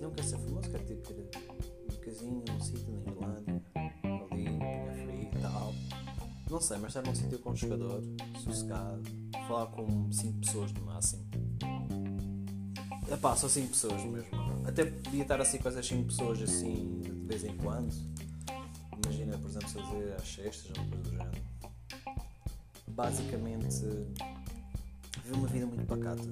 Não 0.00 0.12
quero 0.12 0.28
ser 0.28 0.38
famoso, 0.38 0.70
quero 0.70 0.84
ter, 0.84 0.94
ter 0.98 1.30
um 1.92 1.96
casinho 1.96 2.44
num 2.48 2.60
sítio 2.60 2.92
na 2.92 3.10
Irlanda, 3.10 3.62
ali, 4.30 4.44
punha 4.44 4.92
frio 4.92 5.20
e 5.20 5.42
tal. 5.42 5.74
Não 6.48 6.60
sei, 6.60 6.76
mas 6.76 6.90
estar 6.90 7.02
num 7.02 7.14
sítio 7.16 7.36
aconchegador, 7.36 8.00
sossegado, 8.38 9.02
falar 9.48 9.66
com 9.66 10.12
5 10.12 10.38
pessoas 10.38 10.72
no 10.74 10.82
máximo. 10.82 11.24
Epá, 13.12 13.34
só 13.34 13.48
5 13.48 13.66
pessoas 13.66 14.04
mesmo. 14.04 14.28
Até 14.64 14.84
podia 14.84 15.22
estar 15.22 15.40
assim 15.40 15.58
com 15.58 15.68
essas 15.68 15.84
5 15.84 16.04
pessoas 16.04 16.40
assim 16.40 17.00
de 17.02 17.10
vez 17.26 17.42
em 17.42 17.56
quando. 17.56 18.13
Fazer 19.74 20.14
às 20.14 20.32
sextas 20.32 20.70
ou 20.78 20.84
coisa 20.84 21.02
do 21.02 21.10
género. 21.10 21.42
Basicamente, 22.86 23.80
viver 25.24 25.36
uma 25.36 25.48
vida 25.48 25.66
muito 25.66 25.84
pacata. 25.84 26.22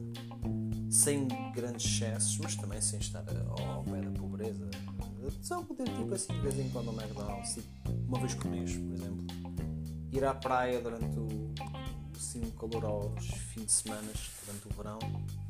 Sem 0.89 1.27
grandes 1.53 1.85
excessos, 1.85 2.39
mas 2.39 2.55
também 2.55 2.81
sem 2.81 3.01
estar 3.01 3.25
ao 3.49 3.83
pé 3.83 4.01
da 4.01 4.11
pobreza. 4.13 4.71
Só 5.41 5.61
poder, 5.61 5.89
tipo 5.89 6.15
assim, 6.15 6.33
de 6.35 6.41
vez 6.41 6.57
em 6.59 6.69
quando 6.71 6.91
ao 6.91 6.95
McDonald's, 6.95 7.55
tipo, 7.55 7.91
uma 8.07 8.21
vez 8.21 8.35
por 8.35 8.49
mês, 8.49 8.77
por 8.77 8.93
exemplo. 8.93 9.27
Ir 10.13 10.25
à 10.25 10.35
praia 10.35 10.81
durante 10.81 11.19
o, 11.19 11.53
assim, 12.17 12.43
calor 12.51 12.85
aos 12.85 13.27
fins 13.27 13.67
de 13.67 13.73
semana, 13.73 14.09
durante 14.47 14.69
o 14.69 14.77
verão, 14.77 14.99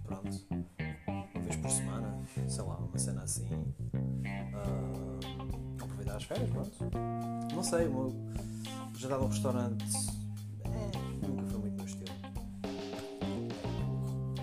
pronto. 0.05 0.47
Uma 1.35 1.43
vez 1.43 1.57
por 1.57 1.71
semana, 1.71 2.25
sei 2.49 2.63
lá, 2.63 2.77
uma 2.77 2.99
cena 2.99 3.23
assim. 3.23 3.47
Férias, 6.27 6.51
pronto. 6.51 6.71
Não 7.55 7.63
sei, 7.63 7.89
já 8.97 9.09
dava 9.09 9.25
um 9.25 9.29
restaurante. 9.29 9.85
É, 10.65 11.27
nunca 11.27 11.45
foi 11.47 11.61
muito 11.61 11.77
meu 11.77 11.85
estilo. 11.85 12.15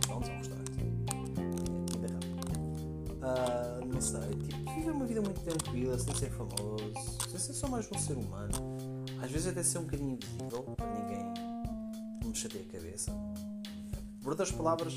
Vamos 0.08 0.30
ao 0.30 0.36
restaurante. 0.36 0.72
É 0.80 1.92
comida 1.92 2.13
rápida. 2.13 2.60
Uh, 3.26 3.86
não 3.86 4.02
sei, 4.02 4.30
tipo, 4.46 4.74
viver 4.76 4.92
uma 4.92 5.06
vida 5.06 5.22
muito 5.22 5.39
tranquila, 5.42 5.98
sem 5.98 6.15
ser 6.15 6.32
famoso, 6.32 6.94
sem 7.30 7.39
ser 7.39 7.54
só 7.54 7.68
mais 7.68 7.89
um 7.92 7.98
ser 7.98 8.18
humano. 8.18 8.52
Às 9.22 9.32
vezes 9.32 9.48
até 9.48 9.63
ser 9.63 9.80
um 9.80 9.84
bocadinho 9.84 10.12
invisível 10.12 10.63
para 10.76 10.94
ninguém 10.94 11.34
me 12.26 12.36
chateia 12.36 12.63
a 12.63 12.72
cabeça. 12.72 13.12
Por 14.22 14.32
outras 14.32 14.52
palavras, 14.52 14.94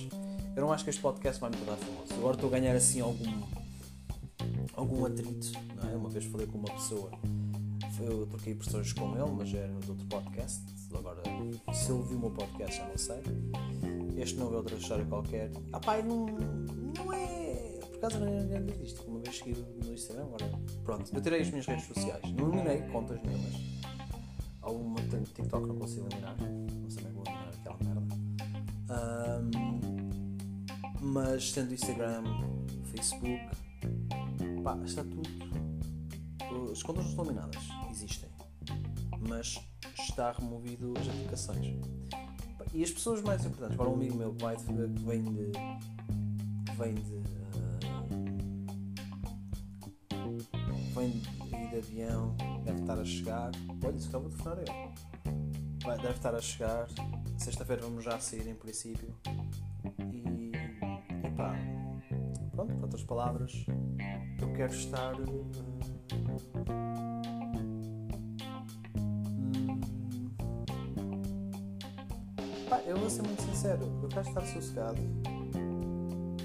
eu 0.56 0.62
não 0.62 0.72
acho 0.72 0.84
que 0.84 0.90
este 0.90 1.00
podcast 1.00 1.40
vai 1.40 1.50
me 1.50 1.56
tornar 1.56 1.76
famoso. 1.76 2.14
Agora 2.14 2.34
estou 2.34 2.48
a 2.48 2.52
ganhar 2.52 2.76
assim 2.76 3.00
algum 3.00 3.42
algum 4.74 5.04
atrito, 5.04 5.52
é? 5.56 5.71
Vez 6.12 6.24
falei 6.26 6.46
com 6.46 6.58
uma 6.58 6.70
pessoa, 6.70 7.10
eu 8.00 8.26
troquei 8.26 8.52
impressões 8.52 8.92
com 8.92 9.16
ele, 9.16 9.30
mas 9.30 9.54
era 9.54 9.72
de 9.80 9.90
outro 9.90 10.06
podcast. 10.06 10.62
Agora, 10.94 11.22
se 11.72 11.90
ele 11.90 12.02
viu 12.02 12.18
o 12.18 12.20
meu 12.20 12.30
podcast, 12.30 12.76
já 12.76 12.86
não 12.86 12.98
sei. 12.98 13.22
Este 14.16 14.38
não 14.38 14.52
é 14.52 14.56
outra 14.56 14.76
história 14.76 15.04
qualquer. 15.06 15.50
Ah, 15.72 15.80
pai, 15.80 16.02
não, 16.02 16.26
não 16.26 17.12
é. 17.12 17.80
Por 17.88 17.96
acaso 17.96 18.20
não 18.20 18.28
é 18.28 18.42
nada 18.42 18.72
disto. 18.72 19.02
Uma 19.08 19.20
vez 19.20 19.38
segui 19.38 19.54
no 19.84 19.92
Instagram, 19.92 20.24
agora. 20.24 20.52
Pronto, 20.84 21.10
eu 21.14 21.20
tirei 21.22 21.40
as 21.40 21.50
minhas 21.50 21.66
redes 21.66 21.86
sociais. 21.86 22.22
Não 22.32 22.48
eliminei 22.48 22.82
contas 22.90 23.20
nenhumas. 23.22 23.54
Alguma 24.60 25.00
TikTok 25.00 25.66
não 25.66 25.76
consigo 25.76 26.06
eliminar. 26.06 26.36
Não 26.38 26.90
sei 26.90 27.04
bem 27.04 27.12
vou 27.12 27.24
eliminar 27.26 27.54
aquela 27.54 27.78
merda. 27.82 28.14
Um, 28.90 29.72
mas 31.00 31.52
tendo 31.52 31.72
Instagram, 31.72 32.22
Facebook, 32.84 33.40
pá, 34.62 34.78
está 34.84 35.02
tudo. 35.02 35.41
As 36.72 36.82
contas 36.82 37.04
não 37.04 37.10
estão 37.10 37.24
eliminadas, 37.26 37.62
existem. 37.90 38.30
Mas 39.28 39.60
está 39.98 40.32
removido 40.32 40.94
as 40.98 41.08
aplicações. 41.08 41.76
E 42.72 42.82
as 42.82 42.90
pessoas 42.90 43.22
mais 43.22 43.44
importantes, 43.44 43.76
para 43.76 43.88
um 43.88 43.94
amigo 43.94 44.16
meu 44.16 44.34
que 44.34 44.42
vai 44.42 44.56
que 44.56 44.72
vem 44.72 45.22
de. 45.22 45.52
que 46.64 46.76
vem 46.76 46.94
de. 46.94 47.22
Uh, 50.14 50.38
vem 50.94 51.10
de 51.10 51.42
de 51.72 51.78
avião, 51.78 52.36
deve 52.64 52.80
estar 52.80 52.98
a 52.98 53.04
chegar. 53.04 53.50
Olha, 53.82 53.96
isso 53.96 54.08
acabou 54.08 54.28
de 54.28 54.36
frenar 54.36 54.58
eu. 54.58 55.96
Deve 55.96 56.10
estar 56.10 56.34
a 56.34 56.40
chegar. 56.40 56.86
Sexta-feira 57.38 57.82
vamos 57.82 58.04
já 58.04 58.18
sair 58.20 58.46
em 58.46 58.54
princípio. 58.54 59.14
E. 60.12 60.52
Epá. 61.26 61.54
Pronto, 62.50 62.74
por 62.74 62.84
outras 62.84 63.02
palavras, 63.04 63.52
eu 64.40 64.52
quero 64.52 64.74
estar. 64.74 65.14
uh, 65.14 65.71
eu 72.92 72.98
vou 72.98 73.08
ser 73.08 73.22
muito 73.22 73.42
sincero, 73.42 73.90
eu 74.02 74.08
quero 74.08 74.28
estar 74.28 74.42
sossegado, 74.42 75.00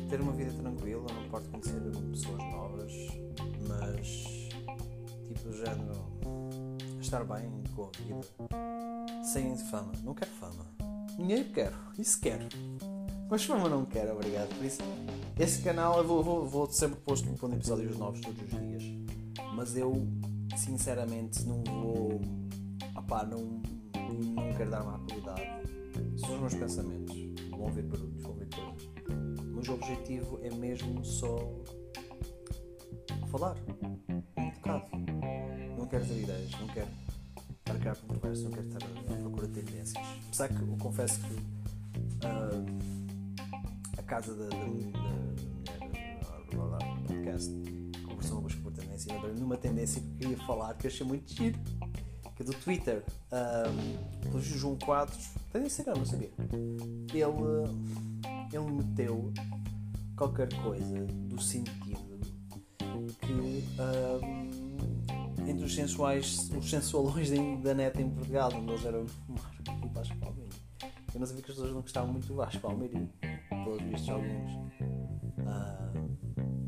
ter 0.10 0.22
uma 0.22 0.32
vida 0.32 0.52
tranquila, 0.54 1.06
não 1.14 1.26
importa 1.26 1.50
conhecer 1.50 1.82
pessoas 2.10 2.38
novas, 2.38 2.94
mas 3.68 4.08
tipo 5.28 5.52
género 5.52 6.08
estar 7.02 7.26
bem 7.26 7.52
com 7.76 7.84
a 7.84 7.90
vida, 7.98 9.24
sem 9.24 9.58
fama, 9.58 9.92
não 10.04 10.14
quero 10.14 10.32
fama. 10.32 10.66
Dinheiro 11.18 11.50
quero, 11.52 11.76
isso 11.98 12.20
quero. 12.22 12.48
Mas 13.30 13.44
fama 13.44 13.68
não 13.68 13.84
quero, 13.84 14.14
obrigado. 14.14 14.48
Por 14.56 14.64
isso, 14.64 14.82
esse 15.38 15.62
canal 15.62 15.98
eu 15.98 16.08
vou, 16.08 16.24
vou, 16.24 16.48
vou 16.48 16.72
sempre 16.72 16.98
posto 17.02 17.28
pondo 17.34 17.56
episódios 17.56 17.98
novos 17.98 18.22
todos 18.22 18.42
os 18.42 18.50
dias. 18.50 18.84
Mas 19.54 19.76
eu 19.76 20.08
sinceramente 20.56 21.44
não 21.44 21.62
vou. 21.64 22.22
Opá, 22.96 23.26
não, 23.26 23.62
não 24.34 24.54
quero 24.56 24.72
dar 24.72 24.84
má 24.84 24.98
os 26.38 26.42
meus 26.42 26.56
pensamentos. 26.56 27.16
Vão 27.50 27.72
ver 27.72 27.84
barulhos, 27.84 28.22
vão 28.22 28.34
ver 28.36 28.48
coisas. 28.54 28.90
Mas 29.54 29.68
o 29.68 29.74
objetivo 29.74 30.40
é 30.44 30.52
mesmo 30.52 31.04
só 31.04 31.38
falar. 33.28 33.56
Um 34.38 34.50
bocado. 34.52 34.86
Não 35.78 35.88
quero 35.88 36.06
ter 36.06 36.22
ideias, 36.22 36.52
não 36.60 36.68
quero 36.68 36.88
estar 37.66 37.96
controvérsia, 37.96 38.44
não 38.46 38.52
quero 38.52 38.68
estar 38.68 38.86
à 38.86 39.20
procura 39.20 39.48
de 39.48 39.62
tendências. 39.62 40.06
Apesar 40.28 40.48
que 40.50 40.62
eu 40.62 40.78
confesso 40.78 41.20
que 41.22 41.36
ah, 42.24 42.66
a 43.98 44.04
casa 44.04 44.36
da, 44.36 44.48
da, 44.48 44.58
da 44.58 44.66
mulher 44.66 46.20
blá, 46.52 46.78
podcast 47.08 47.52
conversou 48.06 48.40
uma 48.40 48.50
por 48.50 48.72
tendência 48.74 49.10
e 49.10 49.14
lembrei-me 49.14 49.38
de 49.38 49.44
uma 49.44 49.58
tendência 49.58 50.02
que 50.02 50.08
eu 50.08 50.16
queria 50.18 50.38
falar 50.46 50.74
que 50.76 50.88
achei 50.88 51.06
muito 51.06 51.34
giro 51.34 51.60
que 52.38 52.44
é 52.44 52.46
do 52.46 52.54
Twitter 52.54 53.04
um, 53.32 54.20
pelo 54.22 54.40
João 54.40 54.78
Quadros. 54.78 55.32
Tem 55.52 55.66
Instagram, 55.66 55.96
não 55.96 56.06
sabia. 56.06 56.30
Ele, 57.12 57.26
ele 58.54 58.72
meteu 58.72 59.34
qualquer 60.16 60.48
coisa 60.62 61.04
do 61.06 61.42
sentido 61.42 61.98
que 63.22 63.34
um, 63.34 63.62
entre 65.48 65.66
os 65.66 65.74
sensuais 65.74 66.52
os 66.58 66.70
sensualões 66.70 67.30
da 67.62 67.74
net 67.74 68.02
em 68.02 68.10
Portugal 68.10 68.52
onde 68.54 68.72
eles 68.72 68.86
eram 68.86 69.06
o 69.28 69.34
Marco 69.34 69.56
e 69.84 69.86
o 69.86 69.90
Vasco 69.90 70.18
Palmeiro 70.18 70.56
eu 71.14 71.20
não 71.20 71.28
sabia 71.28 71.44
que 71.44 71.52
as 71.52 71.56
pessoas 71.56 71.74
não 71.74 71.82
gostavam 71.82 72.12
muito 72.12 72.28
do 72.28 72.36
Vasco 72.36 72.60
Palmeiro 72.60 72.98
e 72.98 73.10
pelos 73.64 73.82
vistos 73.84 74.10
alguns 74.10 74.52
ah, 75.46 75.94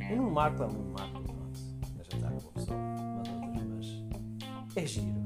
eu 0.09 0.17
não 0.17 0.29
marco, 0.29 0.63
eu 0.63 0.71
não 0.71 0.91
marco 0.91 1.21
pronto, 1.23 1.59
deixa 1.95 2.15
estar 2.15 2.31
uma 2.31 2.51
pessoa 2.51 2.79
mas 3.17 3.27
outras, 3.29 3.87
mas 4.65 4.77
é 4.77 4.85
giro 4.85 5.18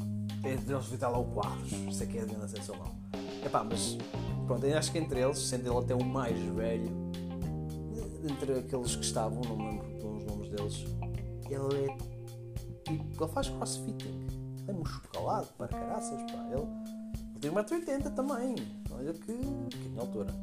é, 0.44 0.50
eles 0.50 0.86
viram 0.88 1.12
lá 1.12 1.18
o 1.20 1.26
quadros 1.26 1.72
isso 1.72 2.04
é 2.04 2.06
que 2.06 2.18
é 2.18 2.26
grande 2.26 2.52
sensacional 2.52 2.96
Epá, 3.46 3.64
mas 3.64 3.98
pronto, 4.48 4.66
acho 4.66 4.92
que 4.92 4.98
entre 4.98 5.20
eles, 5.20 5.38
sendo 5.38 5.70
ele 5.70 5.78
até 5.78 5.94
o 5.94 6.04
mais 6.04 6.40
velho, 6.40 6.90
entre 8.24 8.60
aqueles 8.60 8.96
que 8.96 9.04
estavam, 9.04 9.42
não 9.42 9.58
me 9.58 9.70
lembro 9.70 10.00
de 10.00 10.06
uns 10.06 10.26
nomes 10.26 10.50
deles, 10.50 10.86
ele 11.50 11.92
é 11.92 11.98
tipo, 12.90 13.24
ele 13.24 13.34
faz 13.34 13.50
crossfitting, 13.50 14.28
ele 14.62 14.70
é 14.70 14.74
musculado 14.74 15.48
para 15.58 15.68
caraças, 15.68 16.20
pá, 16.32 16.48
ele, 16.52 16.62
ele 17.32 17.40
tem 17.40 17.52
1,80m 17.52 18.16
também, 18.16 18.56
olha 18.92 19.14
que, 19.14 19.34
que 19.78 19.90
na 19.90 20.02
altura, 20.02 20.34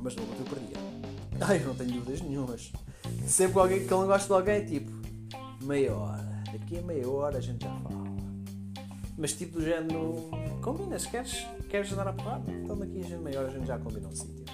mas 0.00 0.16
não 0.16 0.24
eu 0.24 0.44
perdia. 0.44 0.76
Ai, 1.40 1.62
eu 1.62 1.68
não 1.68 1.74
tenho 1.76 1.92
dúvidas 1.92 2.20
nenhumas. 2.20 2.72
Sempre 3.26 3.60
alguém, 3.60 3.78
que 3.78 3.84
ele 3.84 4.00
não 4.00 4.06
gosta 4.08 4.26
de 4.26 4.32
alguém, 4.32 4.66
tipo, 4.66 4.90
meia 5.62 5.94
hora, 5.94 6.42
daqui 6.52 6.78
a 6.78 6.82
meia 6.82 7.08
hora 7.08 7.38
a 7.38 7.40
gente 7.40 7.62
já 7.62 7.70
fala. 7.76 7.97
Mas 9.18 9.32
tipo 9.32 9.58
do 9.58 9.64
género, 9.64 10.30
combinas, 10.62 11.04
queres, 11.04 11.44
queres 11.68 11.90
dar 11.90 12.06
a 12.06 12.12
porrada? 12.12 12.52
Então 12.52 12.78
daqui 12.78 13.02
a 13.12 13.18
meia 13.18 13.40
hora 13.40 13.48
a 13.48 13.50
gente 13.50 13.66
já 13.66 13.76
combina 13.76 14.06
um 14.06 14.14
sítio. 14.14 14.44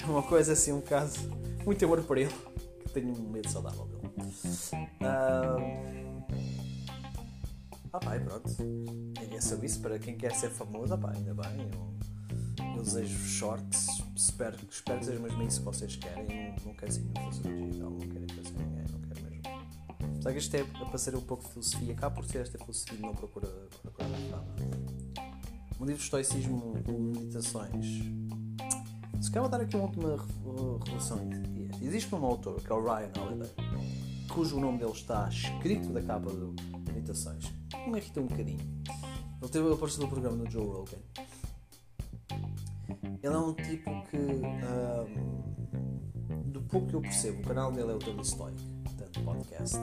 É 0.00 0.06
uma 0.06 0.22
coisa 0.22 0.52
assim, 0.52 0.72
um 0.72 0.80
caso, 0.80 1.18
muito 1.64 1.84
amor 1.84 2.00
por 2.04 2.16
ele, 2.16 2.32
que 2.84 2.90
tenho 2.90 3.12
um 3.12 3.28
medo 3.30 3.50
saudável 3.50 3.86
dele. 3.86 4.08
Ah, 5.02 5.56
ah 7.92 7.98
pá, 7.98 8.16
e 8.16 8.20
pronto. 8.20 8.48
É 9.36 9.40
sobre 9.40 9.66
isso, 9.66 9.80
para 9.80 9.98
quem 9.98 10.16
quer 10.16 10.34
ser 10.36 10.50
famoso, 10.50 10.94
ah 10.94 10.98
pá, 10.98 11.12
ainda 11.12 11.34
bem. 11.34 11.68
Eu, 11.72 12.76
eu 12.76 12.82
desejo 12.84 13.18
shorts, 13.26 13.88
espero, 14.14 14.56
espero 14.70 15.00
que 15.00 15.04
seja 15.04 15.18
mesmo 15.18 15.42
isso 15.42 15.58
que 15.58 15.64
vocês 15.64 15.96
querem. 15.96 16.54
Eu 16.56 16.64
não, 16.64 16.74
quero 16.74 16.92
ser 16.92 17.00
nenhum 17.00 17.30
digital, 17.30 17.90
não 17.90 17.98
quero 17.98 18.24
influenciar 18.24 18.77
Só 20.28 20.32
que 20.32 20.38
isto 20.40 20.54
é 20.56 20.60
a 20.60 20.84
passar 20.84 21.14
um 21.14 21.22
pouco 21.22 21.42
de 21.42 21.48
filosofia, 21.48 21.94
acaba 21.94 22.16
por 22.16 22.26
ser 22.26 22.42
esta 22.42 22.58
filosofia 22.58 22.98
não 23.00 23.14
procura, 23.14 23.48
procura. 23.80 24.08
Um 25.80 25.86
livro 25.86 25.96
de 25.96 26.02
estoicismo 26.02 26.74
ou 26.86 27.00
meditações. 27.00 28.02
Se 29.22 29.30
calhar 29.30 29.48
vou 29.48 29.48
dar 29.48 29.62
aqui 29.62 29.74
uma 29.74 29.86
última 29.86 30.18
relação. 30.84 31.18
Existe 31.80 32.14
um 32.14 32.26
autor 32.26 32.60
que 32.60 32.70
é 32.70 32.74
o 32.74 32.84
Ryan 32.84 33.10
Holiday, 33.18 33.50
cujo 34.28 34.60
nome 34.60 34.76
dele 34.76 34.92
está 34.92 35.30
escrito 35.30 35.88
da 35.94 36.02
capa 36.02 36.30
do 36.30 36.54
Meditações. 36.92 37.50
Me 37.86 37.96
irrita 37.96 38.20
um 38.20 38.26
bocadinho. 38.26 38.82
Ele 39.40 39.50
teve 39.50 39.72
aparecido 39.72 40.02
no 40.02 40.10
programa 40.10 40.36
do 40.44 40.50
Joe 40.50 40.66
Rogan. 40.66 40.98
Ele 43.22 43.34
é 43.34 43.38
um 43.38 43.54
tipo 43.54 44.02
que, 44.10 44.18
um, 44.18 45.38
do 46.50 46.60
pouco 46.64 46.86
que 46.86 46.96
eu 46.96 47.00
percebo, 47.00 47.40
o 47.40 47.44
canal 47.44 47.72
dele 47.72 47.92
é 47.92 47.94
o 47.94 47.98
Daily 47.98 48.22
Stoic, 48.22 48.62
tanto 48.98 49.22
podcast, 49.22 49.78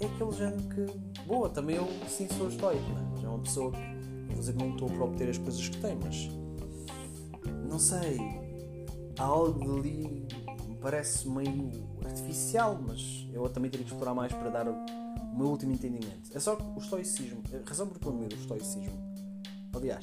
É 0.00 0.06
aquele 0.06 0.32
género 0.32 0.62
que, 0.68 1.22
boa, 1.26 1.48
também 1.48 1.76
eu 1.76 1.88
sim 2.08 2.28
sou 2.36 2.48
estoico, 2.48 2.88
né? 2.90 3.08
mas 3.12 3.24
é 3.24 3.28
uma 3.28 3.38
pessoa 3.40 3.72
que, 3.72 3.78
não 3.78 4.28
vou 4.28 4.38
dizer 4.38 4.52
que 4.52 4.58
não 4.58 4.70
estou 4.70 4.88
para 4.88 5.04
obter 5.04 5.30
as 5.30 5.38
coisas 5.38 5.68
que 5.68 5.76
tem, 5.78 5.96
mas 5.96 6.28
não 7.68 7.78
sei, 7.78 8.18
há 9.18 9.24
algo 9.24 9.78
ali 9.78 10.26
parece 10.80 11.28
meio 11.28 11.70
artificial, 12.04 12.80
mas 12.80 13.26
eu 13.32 13.48
também 13.48 13.70
teria 13.70 13.84
que 13.84 13.92
explorar 13.92 14.14
mais 14.14 14.32
para 14.32 14.48
dar 14.48 14.68
o 14.68 15.36
meu 15.36 15.48
último 15.48 15.72
entendimento. 15.72 16.30
É 16.34 16.40
só 16.40 16.56
que 16.56 16.62
o 16.62 16.78
estoicismo, 16.78 17.42
a 17.52 17.68
razão 17.68 17.86
por 17.86 17.98
que 17.98 18.06
eu 18.06 18.12
admiro 18.12 18.36
o 18.36 18.40
estoicismo, 18.40 19.14
aliás, 19.74 20.00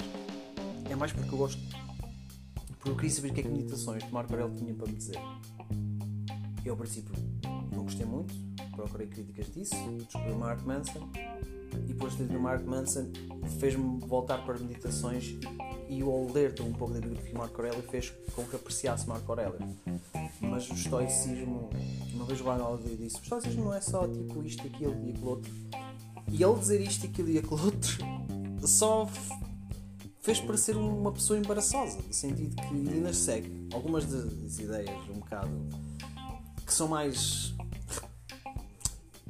é 0.90 0.94
mais 0.94 1.12
porque 1.12 1.34
eu 1.34 1.38
gosto, 1.38 1.60
porque 2.66 2.90
eu 2.90 2.96
queria 2.96 3.10
saber 3.10 3.30
o 3.30 3.34
que 3.34 3.40
é 3.40 3.42
que 3.42 3.48
meditações 3.48 4.04
de 4.04 4.12
Marco 4.12 4.32
Aurélio 4.32 4.54
tinha 4.56 4.74
para 4.74 4.86
me 4.86 4.94
dizer. 4.94 5.18
Eu, 6.64 6.72
ao 6.72 6.78
princípio, 6.78 7.14
não 7.72 7.84
gostei 7.84 8.06
muito, 8.06 8.34
procurei 8.76 9.06
críticas 9.06 9.52
disso, 9.52 9.74
descobri 9.98 10.32
o 10.32 10.38
Mark 10.38 10.62
Manson 10.64 11.08
e 11.74 11.78
depois 11.78 12.16
de 12.16 12.24
ler 12.24 12.36
o 12.36 12.40
Mark 12.40 12.64
Manson 12.64 13.10
fez-me 13.58 13.98
voltar 14.00 14.44
para 14.44 14.58
meditações 14.58 15.34
e 15.88 16.02
o 16.02 16.32
ler 16.32 16.54
um 16.60 16.72
pouco 16.72 16.94
da 16.94 17.00
biografia 17.00 17.30
de 17.30 17.38
Marco 17.38 17.56
Aurélio 17.56 17.82
fez 17.82 18.12
com 18.34 18.44
que 18.44 18.56
apreciasse 18.56 19.08
Marco 19.08 19.30
Aurélio. 19.32 19.58
Mas 20.40 20.68
o 20.70 20.74
estoicismo, 20.74 21.70
uma 22.12 22.24
vez 22.24 22.40
o 22.40 22.48
Holiday 22.48 22.96
disse, 22.96 23.16
o 23.16 23.22
estoicismo 23.22 23.64
não 23.64 23.74
é 23.74 23.80
só 23.80 24.06
tipo 24.06 24.42
isto, 24.44 24.66
aquilo 24.66 24.94
e 25.06 25.10
aquilo 25.10 25.28
outro. 25.28 25.52
E 26.28 26.42
ele 26.42 26.58
dizer 26.58 26.80
isto, 26.80 27.06
aquilo 27.06 27.30
e 27.30 27.38
aquilo 27.38 27.64
outro 27.64 27.98
só 28.66 29.08
fez 30.20 30.40
parecer 30.40 30.76
uma 30.76 31.12
pessoa 31.12 31.38
embaraçosa, 31.38 31.98
no 32.04 32.12
sentido 32.12 32.56
que 32.56 32.74
ainda 32.74 33.12
segue 33.12 33.68
algumas 33.72 34.04
das 34.06 34.58
ideias 34.58 35.08
um 35.08 35.20
bocado 35.20 35.68
que 36.64 36.74
são 36.74 36.88
mais 36.88 37.54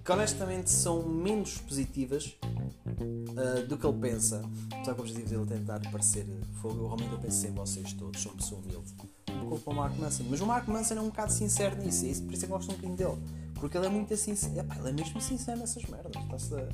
que 0.06 0.12
honestamente 0.12 0.70
são 0.70 1.02
menos 1.02 1.58
positivas 1.58 2.38
uh, 2.44 3.66
do 3.66 3.76
que 3.76 3.84
ele 3.84 3.98
pensa. 3.98 4.40
Só 4.84 4.94
que 4.94 5.00
o 5.00 5.02
objetivo 5.02 5.44
dele 5.44 5.54
é 5.54 5.58
tentar 5.58 5.90
parecer 5.90 6.24
fogo. 6.62 6.84
Eu 6.84 6.86
realmente 6.86 7.12
eu 7.12 7.18
penso 7.18 7.44
em 7.48 7.50
vocês 7.50 7.92
todos, 7.92 8.22
sou 8.22 8.30
uma 8.30 8.38
pessoa 8.38 8.60
humilde. 8.60 8.94
Um 9.28 9.58
para 9.58 9.72
o 9.72 9.76
Mark 9.76 9.98
Manson. 9.98 10.24
Mas 10.30 10.40
o 10.40 10.46
Mark 10.46 10.68
Manson 10.68 10.94
é 10.94 11.00
um 11.00 11.08
bocado 11.08 11.32
sincero 11.32 11.76
nisso, 11.76 12.06
e 12.06 12.12
isso, 12.12 12.22
por 12.22 12.32
isso 12.32 12.44
é 12.44 12.46
que 12.46 12.52
gosto 12.52 12.70
um 12.70 12.76
bocadinho 12.76 12.96
dele. 12.96 13.20
Porque 13.54 13.76
ele 13.76 13.86
é 13.86 13.88
muito 13.88 14.16
sincero. 14.16 14.54
Ele 14.78 14.88
é 14.88 14.92
mesmo 14.92 15.20
sincero 15.20 15.58
nessas 15.58 15.84
merdas. 15.86 16.12
Está-se 16.22 16.54
a. 16.54 16.68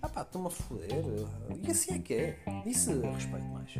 Ah 0.00 0.08
pá, 0.08 0.22
estou-me 0.22 0.46
a 0.46 0.50
foder. 0.50 1.04
E 1.60 1.70
assim 1.70 1.94
é 1.94 1.98
que 1.98 2.14
é. 2.14 2.38
Isso 2.64 3.00
respeito 3.00 3.46
mais. 3.46 3.70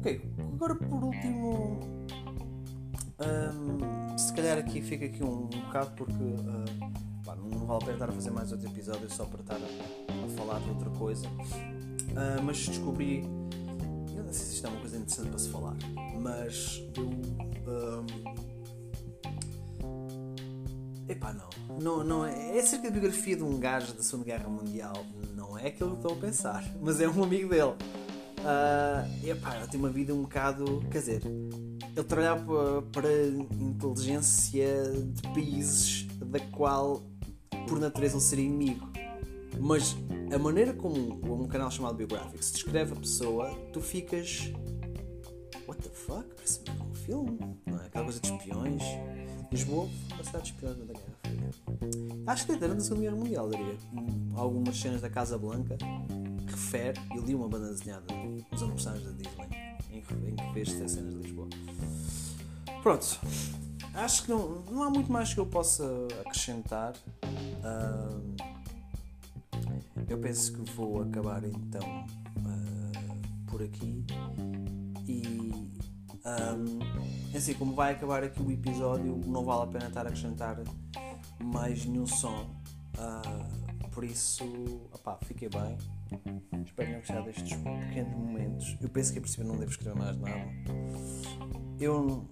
Ok, 0.00 0.20
agora 0.54 0.74
por 0.74 1.04
último. 1.04 1.78
hum, 3.20 4.18
se 4.18 4.32
calhar 4.32 4.58
aqui 4.58 4.82
fica 4.82 5.04
aqui 5.04 5.22
um, 5.22 5.44
um 5.44 5.46
bocado 5.46 5.92
porque. 5.94 6.14
ah, 6.48 7.11
pá, 7.32 7.36
não 7.36 7.66
vale 7.66 7.82
a 7.82 7.86
pena 7.86 7.92
estar 7.92 8.08
a 8.08 8.12
fazer 8.12 8.30
mais 8.30 8.52
outro 8.52 8.68
episódio 8.68 9.10
só 9.10 9.24
para 9.24 9.40
estar 9.40 9.56
a, 9.56 10.24
a 10.24 10.28
falar 10.36 10.60
de 10.60 10.70
outra 10.70 10.90
coisa. 10.90 11.26
Ah, 12.16 12.40
mas 12.42 12.66
descobri. 12.66 13.24
Eu 14.14 14.24
não 14.24 14.32
sei 14.32 14.46
se 14.46 14.54
isto 14.54 14.66
é 14.66 14.70
uma 14.70 14.80
coisa 14.80 14.96
interessante 14.96 15.28
para 15.28 15.38
se 15.38 15.48
falar, 15.48 15.76
mas 16.20 16.82
eu. 16.96 17.10
ahm, 17.72 18.42
Epá, 21.08 21.34
não. 21.34 21.78
não, 21.78 22.04
não 22.04 22.24
é, 22.24 22.56
é 22.56 22.60
acerca 22.60 22.84
da 22.84 22.92
biografia 22.92 23.36
de 23.36 23.42
um 23.42 23.58
gajo 23.58 23.92
da 23.92 24.02
Segunda 24.02 24.24
Guerra 24.24 24.48
Mundial. 24.48 25.04
Não 25.34 25.58
é 25.58 25.66
aquilo 25.66 25.90
que 25.90 25.96
estou 25.96 26.12
a 26.12 26.16
pensar. 26.16 26.64
Mas 26.80 27.00
é 27.00 27.08
um 27.08 27.22
amigo 27.22 27.50
dele. 27.50 27.74
Uh, 28.38 29.28
epá, 29.28 29.56
ele 29.56 29.66
tem 29.66 29.78
uma 29.78 29.90
vida 29.90 30.14
um 30.14 30.22
bocado. 30.22 30.82
Quer 30.90 30.98
dizer, 30.98 31.22
ele 31.24 32.04
trabalhava 32.06 32.82
para 32.92 33.26
inteligência 33.60 34.90
de 34.90 35.22
países 35.34 36.06
da 36.24 36.40
qual, 36.40 37.02
por 37.66 37.78
natureza, 37.78 38.14
ele 38.14 38.22
seria 38.22 38.44
inimigo. 38.44 38.88
Mas 39.60 39.96
a 40.34 40.38
maneira 40.38 40.72
como 40.72 41.42
um 41.42 41.46
canal 41.46 41.70
chamado 41.70 41.94
Biographics 41.94 42.52
descreve 42.52 42.92
a 42.92 42.96
pessoa, 42.96 43.50
tu 43.72 43.80
ficas. 43.80 44.52
What 45.66 45.82
the 45.82 45.90
fuck? 45.90 46.26
Parece 46.34 46.60
um 46.90 46.94
filme, 46.94 47.38
não 47.66 47.80
é? 47.80 47.86
Aquela 47.86 48.04
coisa 48.04 48.20
de 48.20 48.32
espiões. 48.32 48.82
Lisboa, 49.50 49.88
a 50.18 50.24
cidade 50.24 50.44
de 50.44 50.52
espiões 50.52 50.76
da 50.78 50.84
Guerra 50.84 51.18
Fria. 51.22 51.50
Acho 52.26 52.46
que 52.46 52.52
era 52.52 52.74
da 52.74 52.80
Segunda 52.80 53.02
Guerra 53.02 53.16
Mundial, 53.16 53.50
diria. 53.50 53.76
Algumas 54.34 54.76
cenas 54.78 55.00
da 55.02 55.10
Casa 55.10 55.36
Blanca 55.36 55.76
refere. 56.46 56.98
Eu 57.14 57.22
li 57.22 57.34
uma 57.34 57.48
banda 57.48 57.68
desenhada 57.68 58.06
nos 58.50 58.62
aniversários 58.62 59.04
da 59.04 59.10
Disney 59.12 59.62
em 59.92 60.34
que 60.34 60.52
fez 60.52 60.70
cenas 60.70 61.14
de 61.14 61.20
Lisboa. 61.20 61.48
Pronto. 62.82 63.20
Acho 63.94 64.24
que 64.24 64.30
não, 64.30 64.62
não 64.70 64.82
há 64.82 64.90
muito 64.90 65.12
mais 65.12 65.34
que 65.34 65.40
eu 65.40 65.46
possa 65.46 65.84
acrescentar. 66.24 66.94
Uh, 67.62 68.36
eu 70.08 70.18
penso 70.18 70.52
que 70.52 70.70
vou 70.72 71.02
acabar 71.02 71.44
então 71.44 72.06
uh, 72.38 73.50
por 73.50 73.62
aqui. 73.62 74.04
E 75.06 75.52
um, 76.24 77.36
assim, 77.36 77.54
como 77.54 77.74
vai 77.74 77.92
acabar 77.92 78.22
aqui 78.22 78.40
o 78.40 78.50
episódio, 78.50 79.20
não 79.26 79.44
vale 79.44 79.64
a 79.64 79.66
pena 79.66 79.88
estar 79.88 80.06
a 80.06 80.08
acrescentar 80.08 80.58
mais 81.40 81.84
nenhum 81.84 82.06
som. 82.06 82.50
Uh, 82.96 83.88
por 83.88 84.04
isso, 84.04 84.44
opá, 84.92 85.18
fiquei 85.24 85.48
bem. 85.48 85.76
Espero 86.64 86.66
que 86.66 86.74
tenham 86.74 86.98
gostado 87.00 87.24
destes 87.24 87.56
pequenos 87.56 88.16
momentos. 88.16 88.76
Eu 88.80 88.88
penso 88.88 89.12
que 89.12 89.18
a 89.18 89.22
princípio 89.22 89.46
não 89.46 89.56
devo 89.56 89.70
escrever 89.70 89.98
mais 89.98 90.16
nada. 90.18 90.48
Eu, 91.82 92.24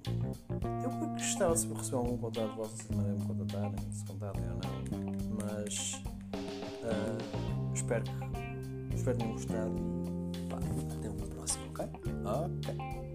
eu 0.85 0.91
gostava 1.15 1.57
de 1.57 1.67
receber 1.75 1.97
algum 1.97 2.17
contato 2.19 2.55
vosso, 2.55 2.77
se 2.77 2.95
me 2.95 3.27
contatarem, 3.27 3.75
se 3.91 4.05
contatem 4.05 4.43
ou 4.45 4.61
não. 4.61 5.37
Mas 5.43 6.01
uh, 6.85 7.75
espero 7.75 8.05
que 8.05 8.95
espero 8.95 9.17
que 9.19 9.25
tenham 9.25 9.33
gostado 9.33 9.75
e 10.37 10.49
pá, 10.49 10.59
até 10.95 11.09
uma 11.09 11.27
próxima, 11.27 11.65
ok? 11.67 11.87
Ok. 12.25 13.10